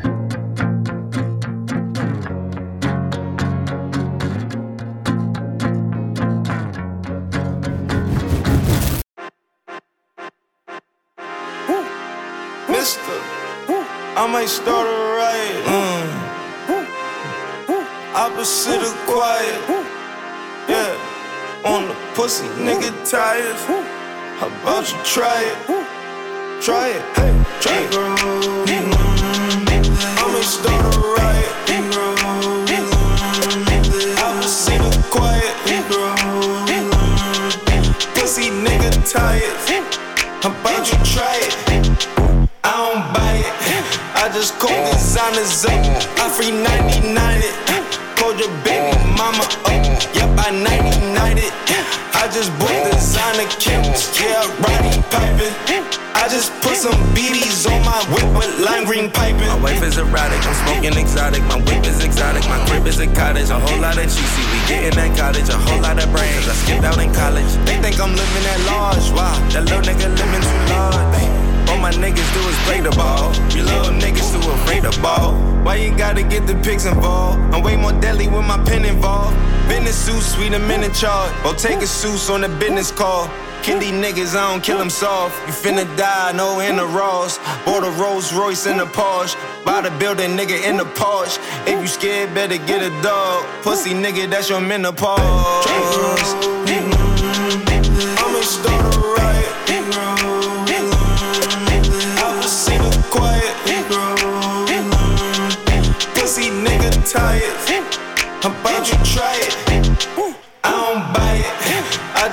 I 14.19 14.27
might 14.27 14.49
start 14.49 14.85
a 14.85 14.91
riot. 15.15 15.63
Mm. 15.65 16.09
Opposite 18.13 18.81
of 18.81 18.93
quiet. 19.07 19.78
The 22.19 22.23
pussy, 22.25 22.47
nigga 22.59 22.91
tires. 23.09 23.63
How 24.39 24.47
about 24.47 24.91
you 24.91 24.97
try 25.05 25.39
it? 25.41 25.57
Try 26.61 26.89
it. 26.89 27.01
Hey, 27.15 27.31
try 27.61 27.79
it. 27.79 27.95
I 30.19 30.27
might 30.27 30.43
start 30.43 30.83
a 30.83 30.99
riot. 31.15 31.53
Opposite 34.19 34.81
of 34.81 34.99
quiet. 35.09 35.55
Pussy 38.15 38.49
nigga 38.51 38.91
tired. 39.09 39.57
How 40.43 40.51
about 40.51 40.91
you 40.91 40.99
try 41.15 41.39
it? 41.39 41.55
I 42.65 42.75
don't 42.83 43.13
buy 43.13 43.35
it. 43.47 43.53
I 44.15 44.29
just 44.33 44.59
call 44.59 44.75
designers 44.91 45.63
up. 45.63 45.71
I 46.19 46.27
free 46.27 46.51
99 46.51 47.15
it. 47.39 47.55
Called 48.17 48.37
your 48.37 48.51
baby 48.65 48.91
mama 49.15 49.45
up. 49.63 49.85
Yep, 50.13 50.37
I 50.37 50.51
99 50.51 50.99
it. 51.03 51.08
I 51.08 51.08
just 52.39 52.55
bought 52.55 52.91
designer 52.91 53.49
kits. 53.59 54.15
Yeah, 54.15 54.47
Roddy 54.63 54.95
piping. 55.11 55.51
I 56.15 56.27
just 56.31 56.55
put 56.63 56.75
some 56.75 56.95
BDs 57.11 57.67
on 57.67 57.83
my 57.83 57.99
whip 58.15 58.27
with 58.31 58.63
lime 58.63 58.85
green 58.85 59.11
piping. 59.11 59.47
My 59.47 59.59
wife 59.59 59.83
is 59.83 59.97
erratic, 59.97 60.39
I'm 60.47 60.55
smoking 60.63 60.95
exotic. 60.95 61.43
My 61.51 61.59
whip 61.59 61.83
is 61.83 61.99
exotic, 62.03 62.47
my 62.47 62.63
crib 62.67 62.87
is 62.87 62.99
a 62.99 63.07
cottage. 63.07 63.49
A 63.49 63.59
whole 63.59 63.81
lot 63.81 63.97
of 63.97 64.07
cheesy, 64.07 64.43
we 64.55 64.59
get 64.71 64.87
in 64.87 64.95
that 64.95 65.17
cottage. 65.17 65.49
A 65.49 65.57
whole 65.57 65.81
lot 65.81 66.01
of 66.01 66.07
brains, 66.15 66.47
I 66.47 66.53
skipped 66.63 66.85
out 66.85 66.99
in 67.03 67.13
college. 67.13 67.51
They 67.67 67.75
think 67.83 67.99
I'm 67.99 68.15
living 68.15 68.45
at 68.47 68.59
large. 68.71 69.11
Wow, 69.11 69.35
that 69.51 69.65
little 69.67 69.83
nigga 69.83 70.07
living 70.07 70.43
too 70.43 70.71
large. 70.71 71.28
All 71.69 71.77
my 71.77 71.91
niggas 71.91 72.33
do 72.33 72.41
is 72.49 72.57
play 72.65 72.81
the 72.81 72.89
ball. 72.91 73.31
You 73.55 73.63
little 73.63 73.93
niggas 73.93 74.31
too 74.33 74.51
afraid 74.51 74.83
to 74.83 74.91
ball. 75.01 75.33
Why 75.63 75.75
you 75.75 75.95
gotta 75.95 76.23
get 76.23 76.47
the 76.47 76.55
pigs 76.55 76.85
involved? 76.85 77.39
I'm 77.53 77.61
way 77.61 77.75
more 77.75 77.93
deadly 77.93 78.27
with 78.27 78.45
my 78.45 78.57
pen 78.65 78.85
involved. 78.85 79.37
Business 79.69 79.95
suit, 79.95 80.21
sweet 80.21 80.53
a 80.53 80.59
minute 80.59 80.95
charge. 80.95 81.31
Or 81.45 81.53
take 81.53 81.83
a 81.83 81.87
suits 81.87 82.29
on 82.29 82.41
the 82.41 82.49
business 82.49 82.91
call. 82.91 83.29
Kill 83.61 83.79
these 83.79 83.91
niggas, 83.91 84.35
I 84.35 84.49
don't 84.49 84.63
kill 84.63 84.79
them 84.79 84.89
soft. 84.89 85.35
You 85.45 85.53
finna 85.53 85.85
die, 85.95 86.31
no 86.31 86.59
in 86.59 86.77
the 86.77 86.85
Ross. 86.85 87.37
Bought 87.65 87.83
a 87.83 87.91
Rolls 88.01 88.33
Royce 88.33 88.65
in 88.65 88.77
the 88.77 88.85
Porsche. 88.85 89.35
Buy 89.63 89.81
the 89.81 89.91
building, 89.99 90.35
nigga, 90.37 90.57
in 90.67 90.77
the 90.77 90.85
Porsche. 90.85 91.37
If 91.67 91.79
you 91.81 91.87
scared, 91.87 92.33
better 92.33 92.57
get 92.57 92.81
a 92.81 92.89
dog. 93.03 93.45
Pussy 93.61 93.91
nigga, 93.91 94.27
that's 94.29 94.49
your 94.49 94.61
menopause. 94.61 95.19
I'ma 95.19 95.59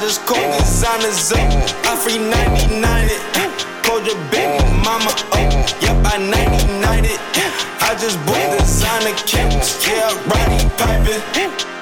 just 0.06 0.24
call 0.24 0.38
designers 0.58 1.32
up. 1.32 1.40
I 1.84 1.96
free 1.96 2.18
99 2.18 3.08
it. 3.10 3.22
Called 3.82 4.06
your 4.06 4.14
baby 4.30 4.62
mama 4.84 5.10
up. 5.10 5.52
Yep, 5.82 6.06
I 6.06 6.18
99 6.18 7.04
it. 7.06 7.35
I 7.80 7.94
just 7.98 8.18
bought 8.26 8.58
designer 8.58 9.14
kits. 9.26 9.86
Yeah, 9.86 10.12
Roddy 10.26 10.64
piping. 10.76 11.22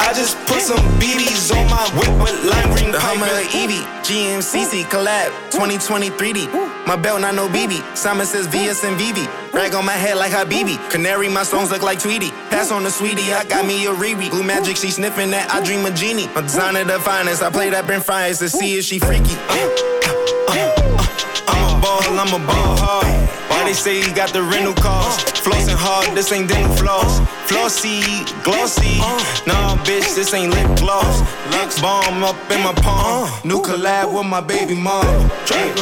I 0.00 0.12
just 0.12 0.37
put 0.46 0.61
some 0.61 0.78
BDs 1.00 1.50
on 1.57 1.64
my 1.70 1.83
whip 1.96 2.12
with 2.22 2.44
lime 2.44 2.70
green 2.74 2.92
The 2.92 3.00
Hummer. 3.00 3.26
Evie, 3.57 3.85
GMCC 4.04 4.85
collab, 4.85 5.33
2020 5.50 6.11
3D. 6.11 6.87
My 6.87 6.96
belt 6.96 7.22
not 7.22 7.35
no 7.35 7.48
BB. 7.48 7.96
Simon 7.96 8.26
says 8.26 8.46
VS 8.46 8.85
and 8.85 9.00
VV. 9.00 9.26
Rag 9.54 9.74
on 9.74 9.87
my 9.87 9.92
head 9.92 10.16
like 10.16 10.33
Habibi. 10.33 10.76
Canary, 10.90 11.28
my 11.28 11.42
songs 11.42 11.70
look 11.70 11.83
like 11.83 12.00
Tweety. 12.00 12.30
Pass 12.50 12.70
on 12.70 12.83
the 12.83 12.90
sweetie, 12.90 13.33
I 13.33 13.44
got 13.44 13.66
me 13.66 13.87
a 13.87 13.90
Riri. 13.94 14.28
Blue 14.30 14.42
magic, 14.42 14.76
she 14.76 14.90
sniffing 14.90 15.30
that. 15.30 15.50
I 15.50 15.64
dream 15.64 15.87
a 15.87 15.90
genie. 15.90 16.28
My 16.35 16.42
designer 16.42 16.85
the 16.85 17.00
finest. 17.00 17.42
I 17.42 17.50
play 17.50 17.70
that 17.70 17.87
Ben 17.87 18.00
Fries 18.02 18.38
to 18.40 18.48
see 18.50 18.76
if 18.76 18.85
she 18.85 18.98
freaky. 18.98 19.35
Uh, 19.48 19.57
uh, 20.04 20.52
uh, 20.52 21.44
I'm 21.48 21.78
a 21.78 21.80
ball, 21.80 22.02
I'm 22.02 22.42
a 22.42 22.46
ball 22.46 22.76
hard. 22.76 23.43
They 23.64 23.72
say 23.72 24.03
he 24.03 24.12
got 24.12 24.33
the 24.33 24.42
rental 24.42 24.74
cost? 24.74 25.27
Flossing 25.42 25.74
hard, 25.77 26.14
this 26.14 26.31
ain't 26.33 26.48
dental 26.50 26.74
floss. 26.77 27.18
Flossy, 27.48 28.03
glossy. 28.42 28.98
Nah, 29.46 29.77
bitch, 29.85 30.14
this 30.14 30.35
ain't 30.35 30.53
lip 30.53 30.79
gloss. 30.79 31.20
Lux 31.50 31.81
bomb 31.81 32.22
up 32.22 32.37
in 32.50 32.62
my 32.62 32.74
palm. 32.74 33.31
New 33.42 33.62
collab 33.62 34.12
with 34.12 34.27
my 34.27 34.42
baby 34.42 34.74
mom. 34.74 35.31
Try 35.46 35.62
it. 35.64 35.81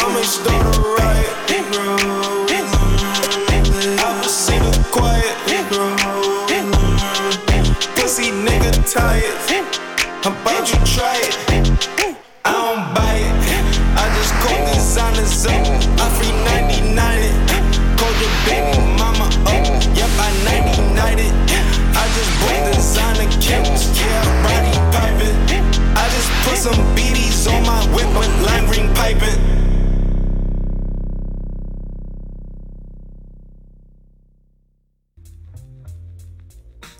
I'ma 0.00 0.22
start 0.22 0.76
a 0.76 0.80
riot. 0.80 2.19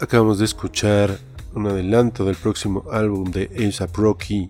Acabamos 0.01 0.39
de 0.39 0.47
escuchar 0.47 1.19
un 1.55 1.67
adelanto 1.67 2.25
del 2.25 2.35
próximo 2.35 2.85
álbum 2.91 3.31
de 3.31 3.51
ASAP 3.69 3.95
Rocky, 3.99 4.49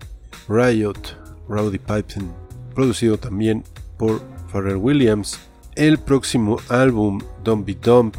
Riot, 0.49 1.19
Rowdy 1.49 1.79
Pipen, 1.81 2.31
producido 2.73 3.19
también 3.19 3.65
por 3.99 4.23
Pharrell 4.53 4.77
Williams. 4.77 5.41
El 5.75 5.99
próximo 5.99 6.59
álbum, 6.69 7.21
Don't 7.43 7.67
Be 7.67 7.75
Dumb, 7.75 8.13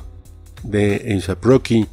de 0.64 1.16
ASAP 1.18 1.46
Rocky, 1.46 1.88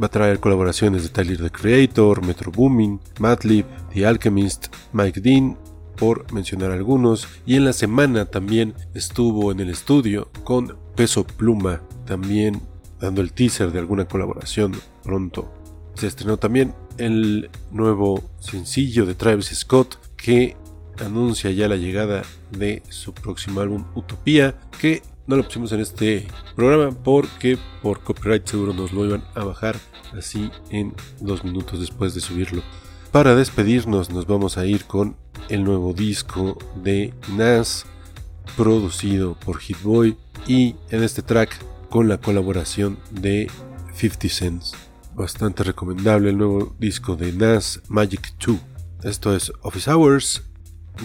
va 0.00 0.06
a 0.06 0.10
traer 0.10 0.40
colaboraciones 0.40 1.04
de 1.04 1.10
Tyler 1.10 1.38
the 1.38 1.50
Creator, 1.50 2.26
Metro 2.26 2.50
Boomin, 2.50 2.98
Madlib, 3.20 3.66
The 3.94 4.04
Alchemist, 4.04 4.74
Mike 4.92 5.20
Dean, 5.20 5.56
por 5.96 6.32
mencionar 6.32 6.72
algunos. 6.72 7.28
Y 7.46 7.54
en 7.54 7.64
la 7.64 7.74
semana 7.74 8.24
también 8.24 8.74
estuvo 8.94 9.52
en 9.52 9.60
el 9.60 9.70
estudio 9.70 10.30
con 10.42 10.76
Peso 10.96 11.24
Pluma, 11.24 11.80
también 12.06 12.60
dando 13.00 13.20
el 13.20 13.32
teaser 13.32 13.72
de 13.72 13.78
alguna 13.78 14.06
colaboración 14.06 14.72
pronto. 15.02 15.52
Se 15.94 16.06
estrenó 16.06 16.36
también 16.36 16.74
el 16.98 17.50
nuevo 17.70 18.22
sencillo 18.38 19.06
de 19.06 19.14
Travis 19.14 19.46
Scott 19.54 19.98
que 20.16 20.56
anuncia 20.98 21.50
ya 21.50 21.68
la 21.68 21.76
llegada 21.76 22.22
de 22.50 22.82
su 22.88 23.12
próximo 23.14 23.60
álbum 23.60 23.84
Utopía, 23.94 24.54
que 24.78 25.02
no 25.26 25.36
lo 25.36 25.44
pusimos 25.44 25.72
en 25.72 25.80
este 25.80 26.26
programa 26.56 26.90
porque 26.90 27.58
por 27.82 28.00
copyright 28.00 28.46
seguro 28.46 28.74
nos 28.74 28.92
lo 28.92 29.06
iban 29.06 29.24
a 29.34 29.44
bajar 29.44 29.76
así 30.16 30.50
en 30.70 30.94
dos 31.20 31.44
minutos 31.44 31.80
después 31.80 32.14
de 32.14 32.20
subirlo. 32.20 32.62
Para 33.12 33.34
despedirnos 33.34 34.10
nos 34.10 34.26
vamos 34.26 34.58
a 34.58 34.66
ir 34.66 34.84
con 34.84 35.16
el 35.48 35.64
nuevo 35.64 35.92
disco 35.92 36.58
de 36.82 37.14
Nas 37.36 37.86
producido 38.56 39.34
por 39.34 39.58
Hit 39.58 39.82
Boy 39.82 40.16
y 40.46 40.74
en 40.90 41.02
este 41.02 41.22
track 41.22 41.56
con 41.90 42.08
la 42.08 42.18
colaboración 42.18 42.98
de 43.10 43.50
50 43.94 44.28
Cents. 44.28 44.72
Bastante 45.14 45.64
recomendable 45.64 46.30
el 46.30 46.38
nuevo 46.38 46.74
disco 46.78 47.16
de 47.16 47.32
Nas 47.32 47.82
Magic 47.88 48.32
2. 48.46 48.56
Esto 49.02 49.34
es 49.34 49.52
Office 49.62 49.90
Hours. 49.90 50.44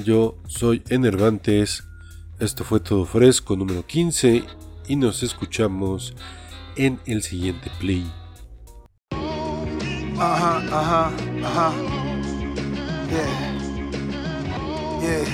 Yo 0.04 0.38
soy 0.48 0.84
Enervantes. 0.90 1.84
Esto 2.40 2.64
fue 2.64 2.80
todo 2.80 3.06
fresco 3.06 3.56
número 3.56 3.86
15 3.86 4.44
y 4.88 4.96
nos 4.96 5.24
escuchamos 5.24 6.14
en 6.76 7.00
el 7.06 7.24
siguiente 7.24 7.72
play. 7.80 8.06
Huh, 9.12 10.20
uh 10.20 11.12
huh. 11.44 11.72
Yeah. 13.10 13.56
Yeah. 15.02 15.26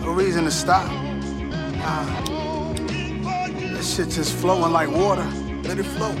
No 0.00 0.14
reason 0.14 0.44
to 0.44 0.50
stop. 0.50 0.88
That 3.82 3.88
shit 3.88 4.10
just 4.10 4.36
flowing 4.36 4.72
like 4.72 4.88
water. 4.88 5.24
Let 5.64 5.76
it 5.76 5.82
flow. 5.82 6.14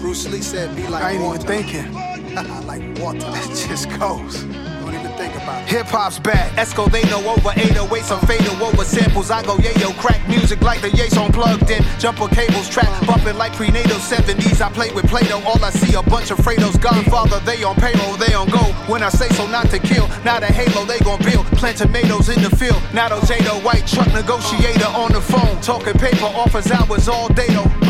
Bruce 0.00 0.26
Lee 0.26 0.42
said, 0.42 0.74
be 0.74 0.88
like 0.88 1.04
I 1.04 1.12
ain't 1.12 1.22
water. 1.22 1.36
even 1.36 1.46
thinking. 1.46 1.94
like 2.66 2.98
water. 2.98 3.18
It 3.22 3.68
just 3.68 3.88
goes. 3.90 4.42
Hip 5.66 5.86
hop's 5.86 6.18
back. 6.18 6.52
Esco, 6.52 6.90
they 6.90 7.02
know 7.04 7.18
over 7.28 7.50
808s, 7.50 8.12
I'm 8.12 8.26
fading 8.26 8.60
over 8.60 8.84
samples. 8.84 9.30
I 9.30 9.42
go 9.42 9.56
yayo, 9.56 9.96
crack 9.98 10.26
music 10.28 10.60
like 10.60 10.80
the 10.80 10.90
Yates 10.90 11.16
on 11.16 11.32
plugged 11.32 11.70
in. 11.70 11.82
Jumper 11.98 12.28
cables 12.28 12.68
track, 12.68 12.88
bumping 13.06 13.36
like 13.36 13.52
prenatal 13.54 13.98
70s. 13.98 14.60
I 14.60 14.70
play 14.70 14.92
with 14.92 15.06
Play 15.08 15.22
Doh, 15.22 15.42
all 15.44 15.62
I 15.64 15.70
see 15.70 15.94
a 15.94 16.02
bunch 16.02 16.30
of 16.30 16.38
Fredos. 16.38 16.80
Godfather, 16.80 17.40
they 17.40 17.62
on 17.64 17.76
payroll, 17.76 18.16
they 18.16 18.34
on 18.34 18.48
go. 18.48 18.62
When 18.92 19.02
I 19.02 19.08
say 19.08 19.28
so, 19.30 19.46
not 19.46 19.70
to 19.70 19.78
kill, 19.78 20.08
not 20.24 20.42
a 20.42 20.46
halo, 20.46 20.84
they 20.84 20.98
gon' 21.00 21.22
build. 21.22 21.46
Plant 21.58 21.78
tomatoes 21.78 22.28
in 22.28 22.42
the 22.42 22.50
field. 22.54 22.80
Not 22.92 23.12
a 23.12 23.16
white 23.66 23.86
truck 23.86 24.12
negotiator 24.12 24.86
on 24.86 25.12
the 25.12 25.20
phone. 25.20 25.60
Talking 25.60 25.94
paper, 25.94 26.26
offers 26.26 26.70
hours 26.70 27.08
all 27.08 27.28
day 27.28 27.48
though. 27.48 27.85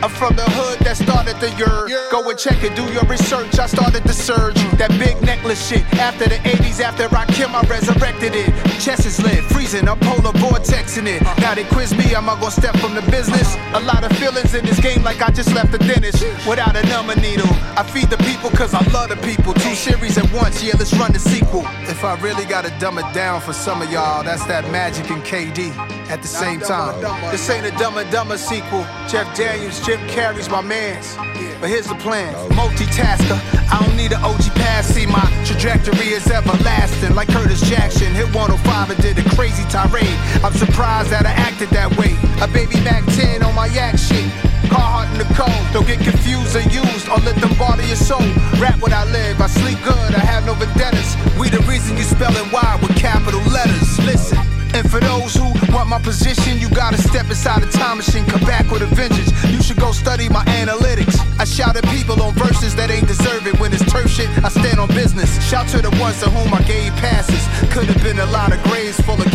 I'm 0.00 0.10
from 0.10 0.36
the 0.36 0.46
hood 0.54 0.78
that 0.86 0.96
started 0.96 1.40
the 1.40 1.50
year. 1.58 1.90
Go 2.10 2.22
and 2.30 2.38
check 2.38 2.62
it, 2.62 2.76
do 2.76 2.86
your 2.92 3.02
research. 3.10 3.58
I 3.58 3.66
started 3.66 4.04
the 4.04 4.12
surge. 4.12 4.54
Mm. 4.54 4.78
That 4.78 4.90
big 4.94 5.20
necklace 5.22 5.58
shit. 5.58 5.82
After 5.98 6.28
the 6.28 6.36
80s, 6.46 6.78
after 6.78 7.10
I 7.10 7.26
killed, 7.26 7.50
I 7.50 7.62
resurrected 7.66 8.34
it. 8.36 8.54
Chest 8.78 9.06
is 9.06 9.20
lit, 9.20 9.42
freezing, 9.50 9.88
I'm 9.88 9.98
polar 9.98 10.30
vortexing 10.38 11.06
it. 11.06 11.22
Uh-huh. 11.22 11.40
Now 11.40 11.54
they 11.54 11.64
quiz 11.64 11.96
me, 11.96 12.14
am 12.14 12.30
I 12.30 12.38
gonna 12.38 12.52
step 12.52 12.76
from 12.78 12.94
the 12.94 13.02
business? 13.10 13.56
Uh-huh. 13.56 13.80
A 13.80 13.82
lot 13.82 14.04
of 14.04 14.16
feelings 14.18 14.54
in 14.54 14.64
this 14.64 14.78
game, 14.78 15.02
like 15.02 15.20
I 15.20 15.30
just 15.32 15.52
left 15.52 15.72
the 15.72 15.78
dentist. 15.78 16.22
Without 16.46 16.76
a 16.76 16.86
number 16.86 17.16
needle, 17.16 17.50
I 17.74 17.82
feed 17.82 18.08
the 18.08 18.18
people 18.18 18.50
cause 18.50 18.74
I 18.74 18.86
love 18.94 19.08
the 19.08 19.16
people. 19.26 19.52
Two 19.54 19.74
series 19.74 20.16
at 20.16 20.30
once, 20.32 20.62
yeah, 20.62 20.74
let's 20.78 20.94
run 20.94 21.12
the 21.12 21.18
sequel. 21.18 21.66
If 21.90 22.04
I 22.04 22.14
really 22.20 22.44
gotta 22.44 22.70
dumb 22.78 22.98
it 22.98 23.12
down 23.12 23.40
for 23.40 23.52
some 23.52 23.82
of 23.82 23.90
y'all, 23.90 24.22
that's 24.22 24.44
that 24.46 24.62
Magic 24.70 25.10
and 25.10 25.22
KD 25.24 25.74
at 26.08 26.22
the 26.22 26.28
same 26.28 26.60
time. 26.60 27.00
This 27.30 27.48
ain't 27.50 27.66
a 27.66 27.70
Dumb 27.72 27.98
and 27.98 28.10
Dumber 28.10 28.38
sequel. 28.38 28.86
Jeff 29.08 29.26
Daniels, 29.36 29.84
Jim 29.88 30.00
Carrey's 30.12 30.50
my 30.50 30.60
mans. 30.60 31.16
But 31.62 31.70
here's 31.70 31.86
the 31.86 31.94
plan 31.94 32.34
multitasker. 32.52 33.40
I 33.72 33.80
don't 33.80 33.96
need 33.96 34.12
an 34.12 34.20
OG 34.20 34.52
pass. 34.52 34.84
See, 34.86 35.06
my 35.06 35.24
trajectory 35.48 36.12
is 36.12 36.28
everlasting. 36.28 37.14
Like 37.14 37.28
Curtis 37.28 37.62
Jackson, 37.62 38.12
hit 38.12 38.28
105 38.36 38.90
and 38.90 39.00
did 39.00 39.16
a 39.16 39.24
crazy 39.34 39.64
tirade. 39.72 40.12
I'm 40.44 40.52
surprised 40.52 41.08
that 41.08 41.24
I 41.24 41.32
acted 41.32 41.70
that 41.70 41.88
way. 41.96 42.12
A 42.44 42.48
baby 42.52 42.76
Mac 42.84 43.02
10 43.16 43.42
on 43.42 43.54
my 43.54 43.64
yak 43.72 43.96
shit. 43.96 44.28
Carhartt 44.68 45.08
in 45.12 45.24
the 45.24 45.30
cold. 45.32 45.56
Don't 45.72 45.88
get 45.88 46.04
confused 46.04 46.52
or 46.52 46.68
used 46.68 47.08
or 47.08 47.16
let 47.24 47.40
them 47.40 47.56
bother 47.56 47.86
your 47.88 47.96
soul. 47.96 48.20
Rap 48.60 48.76
what 48.84 48.92
I 48.92 49.08
live. 49.08 49.40
I 49.40 49.46
sleep 49.46 49.80
good. 49.88 50.12
I 50.12 50.20
have 50.20 50.44
no 50.44 50.52
vendettas. 50.52 51.16
We 51.40 51.48
the 51.48 51.64
reason 51.64 51.96
you 51.96 52.04
spelling 52.04 52.44
Y 52.52 52.78
with 52.82 52.92
capital 52.94 53.40
letters. 53.48 53.96
Listen. 54.04 54.47
And 54.78 54.88
for 54.88 55.00
those 55.00 55.34
who 55.34 55.50
want 55.74 55.88
my 55.88 55.98
position, 55.98 56.56
you 56.60 56.70
gotta 56.70 56.98
step 56.98 57.26
inside 57.26 57.62
the 57.62 57.66
time 57.66 57.96
machine, 57.96 58.24
come 58.26 58.42
back 58.42 58.70
with 58.70 58.80
a 58.80 58.86
vengeance. 58.86 59.32
You 59.50 59.60
should 59.60 59.80
go 59.80 59.90
study 59.90 60.28
my 60.28 60.44
analytics. 60.44 61.18
I 61.40 61.44
shout 61.46 61.76
at 61.76 61.82
people 61.90 62.22
on 62.22 62.32
verses 62.34 62.76
that 62.76 62.88
ain't 62.88 63.08
deserving. 63.08 63.54
it. 63.54 63.60
When 63.60 63.72
it's 63.72 63.84
turf 63.90 64.08
shit, 64.08 64.28
I 64.44 64.50
stand 64.50 64.78
on 64.78 64.86
business. 64.94 65.30
Shout 65.50 65.66
to 65.74 65.82
the 65.82 65.90
ones 65.98 66.22
to 66.22 66.30
whom 66.30 66.54
I 66.54 66.62
gave 66.62 66.94
passes. 67.02 67.42
Could 67.74 67.86
have 67.86 68.02
been 68.04 68.20
a 68.20 68.26
lot 68.26 68.52
of 68.52 68.62
graves 68.62 69.00
full 69.00 69.20
of 69.20 69.28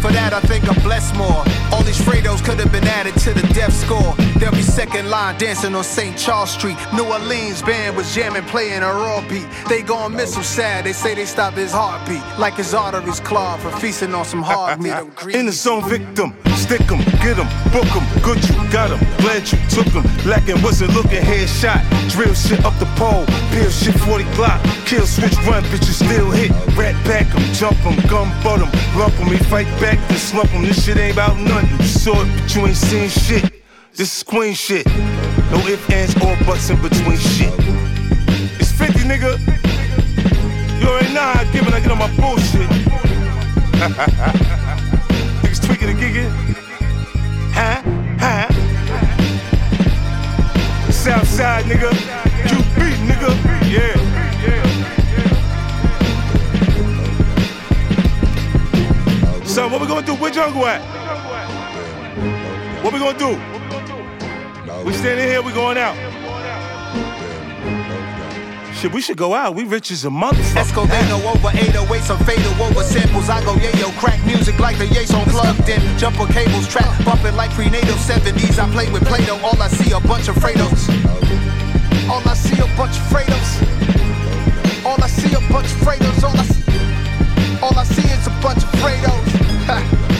For 0.00 0.10
that, 0.12 0.32
I 0.32 0.40
think 0.40 0.66
I'm 0.66 0.80
blessed 0.82 1.14
more. 1.16 1.44
All 1.72 1.82
these 1.82 2.00
Fredos 2.00 2.42
could 2.42 2.58
have 2.58 2.72
been 2.72 2.86
added 2.86 3.14
to 3.20 3.34
the 3.34 3.46
death 3.52 3.74
score. 3.74 4.14
They'll 4.38 4.50
be 4.50 4.62
second 4.62 5.10
line 5.10 5.38
dancing 5.38 5.74
on 5.74 5.84
St. 5.84 6.16
Charles 6.16 6.50
Street. 6.50 6.76
New 6.94 7.04
Orleans 7.04 7.60
band 7.60 7.96
was 7.96 8.14
jamming, 8.14 8.44
playing 8.44 8.82
a 8.82 8.92
raw 8.92 9.20
beat. 9.28 9.46
They 9.68 9.82
gon' 9.82 10.16
miss 10.16 10.34
him 10.34 10.42
sad. 10.42 10.86
They 10.86 10.94
say 10.94 11.14
they 11.14 11.26
stopped 11.26 11.58
his 11.58 11.72
heartbeat. 11.72 12.22
Like 12.38 12.54
his 12.54 12.72
arteries 12.72 13.20
clogged 13.20 13.62
for 13.62 13.70
feasting 13.72 14.14
on 14.14 14.24
some 14.24 14.42
hard 14.42 14.80
meat. 14.80 14.94
In 15.34 15.44
the 15.46 15.52
zone, 15.52 15.86
victim. 15.86 16.34
Stick 16.70 16.88
'em, 16.92 16.98
get 17.18 17.36
'em, 17.36 17.48
book 17.72 17.90
'em. 17.96 18.04
Good, 18.22 18.48
you 18.48 18.54
got 18.70 18.92
'em. 18.92 19.00
Glad 19.18 19.42
you 19.50 19.58
took 19.68 19.92
'em. 19.92 20.04
Lacking 20.24 20.62
wasn't 20.62 20.94
looking, 20.94 21.20
headshot. 21.20 21.82
Drill 22.08 22.32
shit 22.32 22.64
up 22.64 22.78
the 22.78 22.86
pole. 22.94 23.26
Peel 23.50 23.70
shit 23.70 23.98
40 23.98 24.22
Glock. 24.36 24.60
Kill 24.86 25.04
switch, 25.04 25.36
run, 25.48 25.64
bitches 25.64 25.94
still 25.94 26.30
hit. 26.30 26.52
Rat 26.76 26.94
back 27.02 27.26
'em, 27.34 27.42
jump 27.52 27.76
'em, 27.84 27.98
'em. 27.98 28.30
Lump 28.96 29.18
'em, 29.18 29.28
we 29.28 29.36
fight 29.50 29.66
back, 29.80 29.98
then 30.06 30.18
slump 30.18 30.54
'em. 30.54 30.62
This 30.62 30.84
shit 30.84 30.96
ain't 30.96 31.14
about 31.18 31.36
nothing. 31.40 31.76
You 31.80 31.88
saw 31.88 32.14
it, 32.22 32.28
but 32.36 32.54
you 32.54 32.64
ain't 32.68 32.76
seen 32.76 33.10
shit. 33.10 33.50
This 33.96 34.18
is 34.18 34.22
queen 34.22 34.54
shit. 34.54 34.86
No 35.50 35.58
ifs, 35.66 35.90
ands, 35.90 36.14
or 36.22 36.36
buts 36.46 36.70
in 36.70 36.76
between 36.76 37.18
shit. 37.18 37.52
It's 38.60 38.70
50, 38.70 39.02
nigga. 39.02 39.40
You 40.80 40.86
already 40.86 41.12
know 41.14 41.32
how 41.32 41.40
I 41.40 41.44
give 41.52 41.66
it, 41.66 41.74
I 41.74 41.80
get 41.80 41.90
on 41.90 41.98
my 41.98 42.06
bullshit. 42.14 42.70
Niggas 45.42 45.60
tweaking 45.66 45.88
and 45.88 45.98
gigging. 45.98 46.49
Southside, 51.40 51.64
nigga. 51.64 51.90
QB, 52.48 52.80
nigga. 53.08 53.30
Yeah. 53.72 53.96
So 59.46 59.66
what 59.68 59.80
we 59.80 59.86
gonna 59.86 60.04
do? 60.04 60.14
Where 60.16 60.30
Jungle 60.30 60.66
at? 60.66 60.82
What 62.84 62.92
we 62.92 62.98
gonna 62.98 63.18
do? 63.18 63.38
We 64.84 64.92
standing 64.92 65.26
here, 65.28 65.40
we 65.40 65.52
going 65.52 65.78
out. 65.78 65.96
Shit, 68.74 68.92
we 68.92 69.00
should 69.00 69.16
go 69.16 69.32
out. 69.32 69.54
We 69.54 69.64
rich 69.64 69.90
as 69.90 70.04
a 70.04 70.08
motherfucker. 70.10 70.62
Esco, 70.62 70.82
over 71.24 71.50
808, 71.56 72.02
some 72.02 72.18
fatal 72.24 72.62
over 72.62 72.82
samples. 72.82 73.30
I 73.30 73.42
go 73.44 73.54
yayo, 73.54 73.90
crack 73.98 74.22
music 74.26 74.58
like 74.58 74.76
the 74.76 74.86
Yates 74.86 75.14
on 75.14 75.24
plugged 75.24 75.68
in. 75.70 75.80
Jumper 75.96 76.26
cables, 76.26 76.68
trap 76.68 77.02
bumping 77.04 77.34
like 77.34 77.50
prenatal 77.52 77.96
70s. 77.96 78.58
I 78.58 78.70
play 78.72 78.90
with 78.92 79.06
Play 79.06 79.24
Doh, 79.24 79.40
all 79.42 79.60
I 79.60 79.68
see 79.68 79.92
a 79.92 80.00
bunch 80.00 80.28
of 80.28 80.36
Fredos. 80.36 80.88
All 82.10 82.28
I 82.28 82.34
see 82.34 82.58
a 82.58 82.66
bunch 82.76 82.96
of 82.96 83.04
Fredos. 83.04 84.84
All 84.84 85.00
I 85.00 85.06
see 85.06 85.32
a 85.32 85.40
bunch 85.48 85.66
of 85.66 85.78
Fredos. 85.78 86.24
All 86.24 86.36
I 86.36 86.42
see, 86.42 87.62
all 87.62 87.78
I 87.78 87.84
see 87.84 88.02
is 88.02 88.26
a 88.26 88.30
bunch 88.42 88.64
of 88.64 88.70
Fredos. 88.80 89.26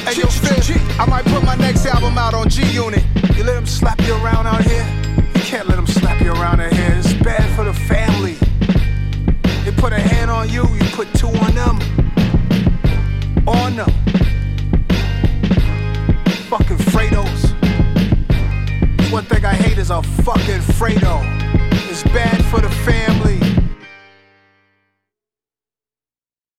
hey 0.06 0.20
yo, 0.20 0.28
Fizz, 0.28 0.70
I 1.00 1.04
might 1.06 1.24
put 1.24 1.42
my 1.42 1.56
next 1.56 1.84
album 1.86 2.16
out 2.16 2.32
on 2.32 2.48
G 2.48 2.62
Unit. 2.70 3.02
You 3.36 3.42
let 3.42 3.54
them 3.54 3.66
slap 3.66 4.00
you 4.02 4.14
around 4.22 4.46
out 4.46 4.62
here? 4.62 4.86
You 5.34 5.40
can't 5.40 5.66
let 5.66 5.74
them 5.74 5.86
slap 5.88 6.20
you 6.20 6.30
around 6.30 6.60
out 6.60 6.72
here. 6.72 6.94
It's 6.96 7.12
bad 7.14 7.44
for 7.56 7.64
the 7.64 7.74
family. 7.74 8.36
They 9.64 9.72
put 9.72 9.92
a 9.92 9.98
hand 9.98 10.30
on 10.30 10.48
you, 10.48 10.68
you 10.68 10.84
put 10.92 11.12
two 11.14 11.26
on 11.26 11.54
them. 11.56 11.80
On 13.48 13.74
them. 13.74 13.90
Fucking 16.50 16.78
Fredos. 16.92 17.50
One 19.10 19.24
thing 19.24 19.44
I 19.44 19.54
hate 19.54 19.78
is 19.78 19.90
a 19.90 20.00
fucking 20.04 20.60
Fredo. 20.78 21.39
Bad 22.12 22.44
for 22.46 22.60
the 22.60 22.68
family. 22.68 23.49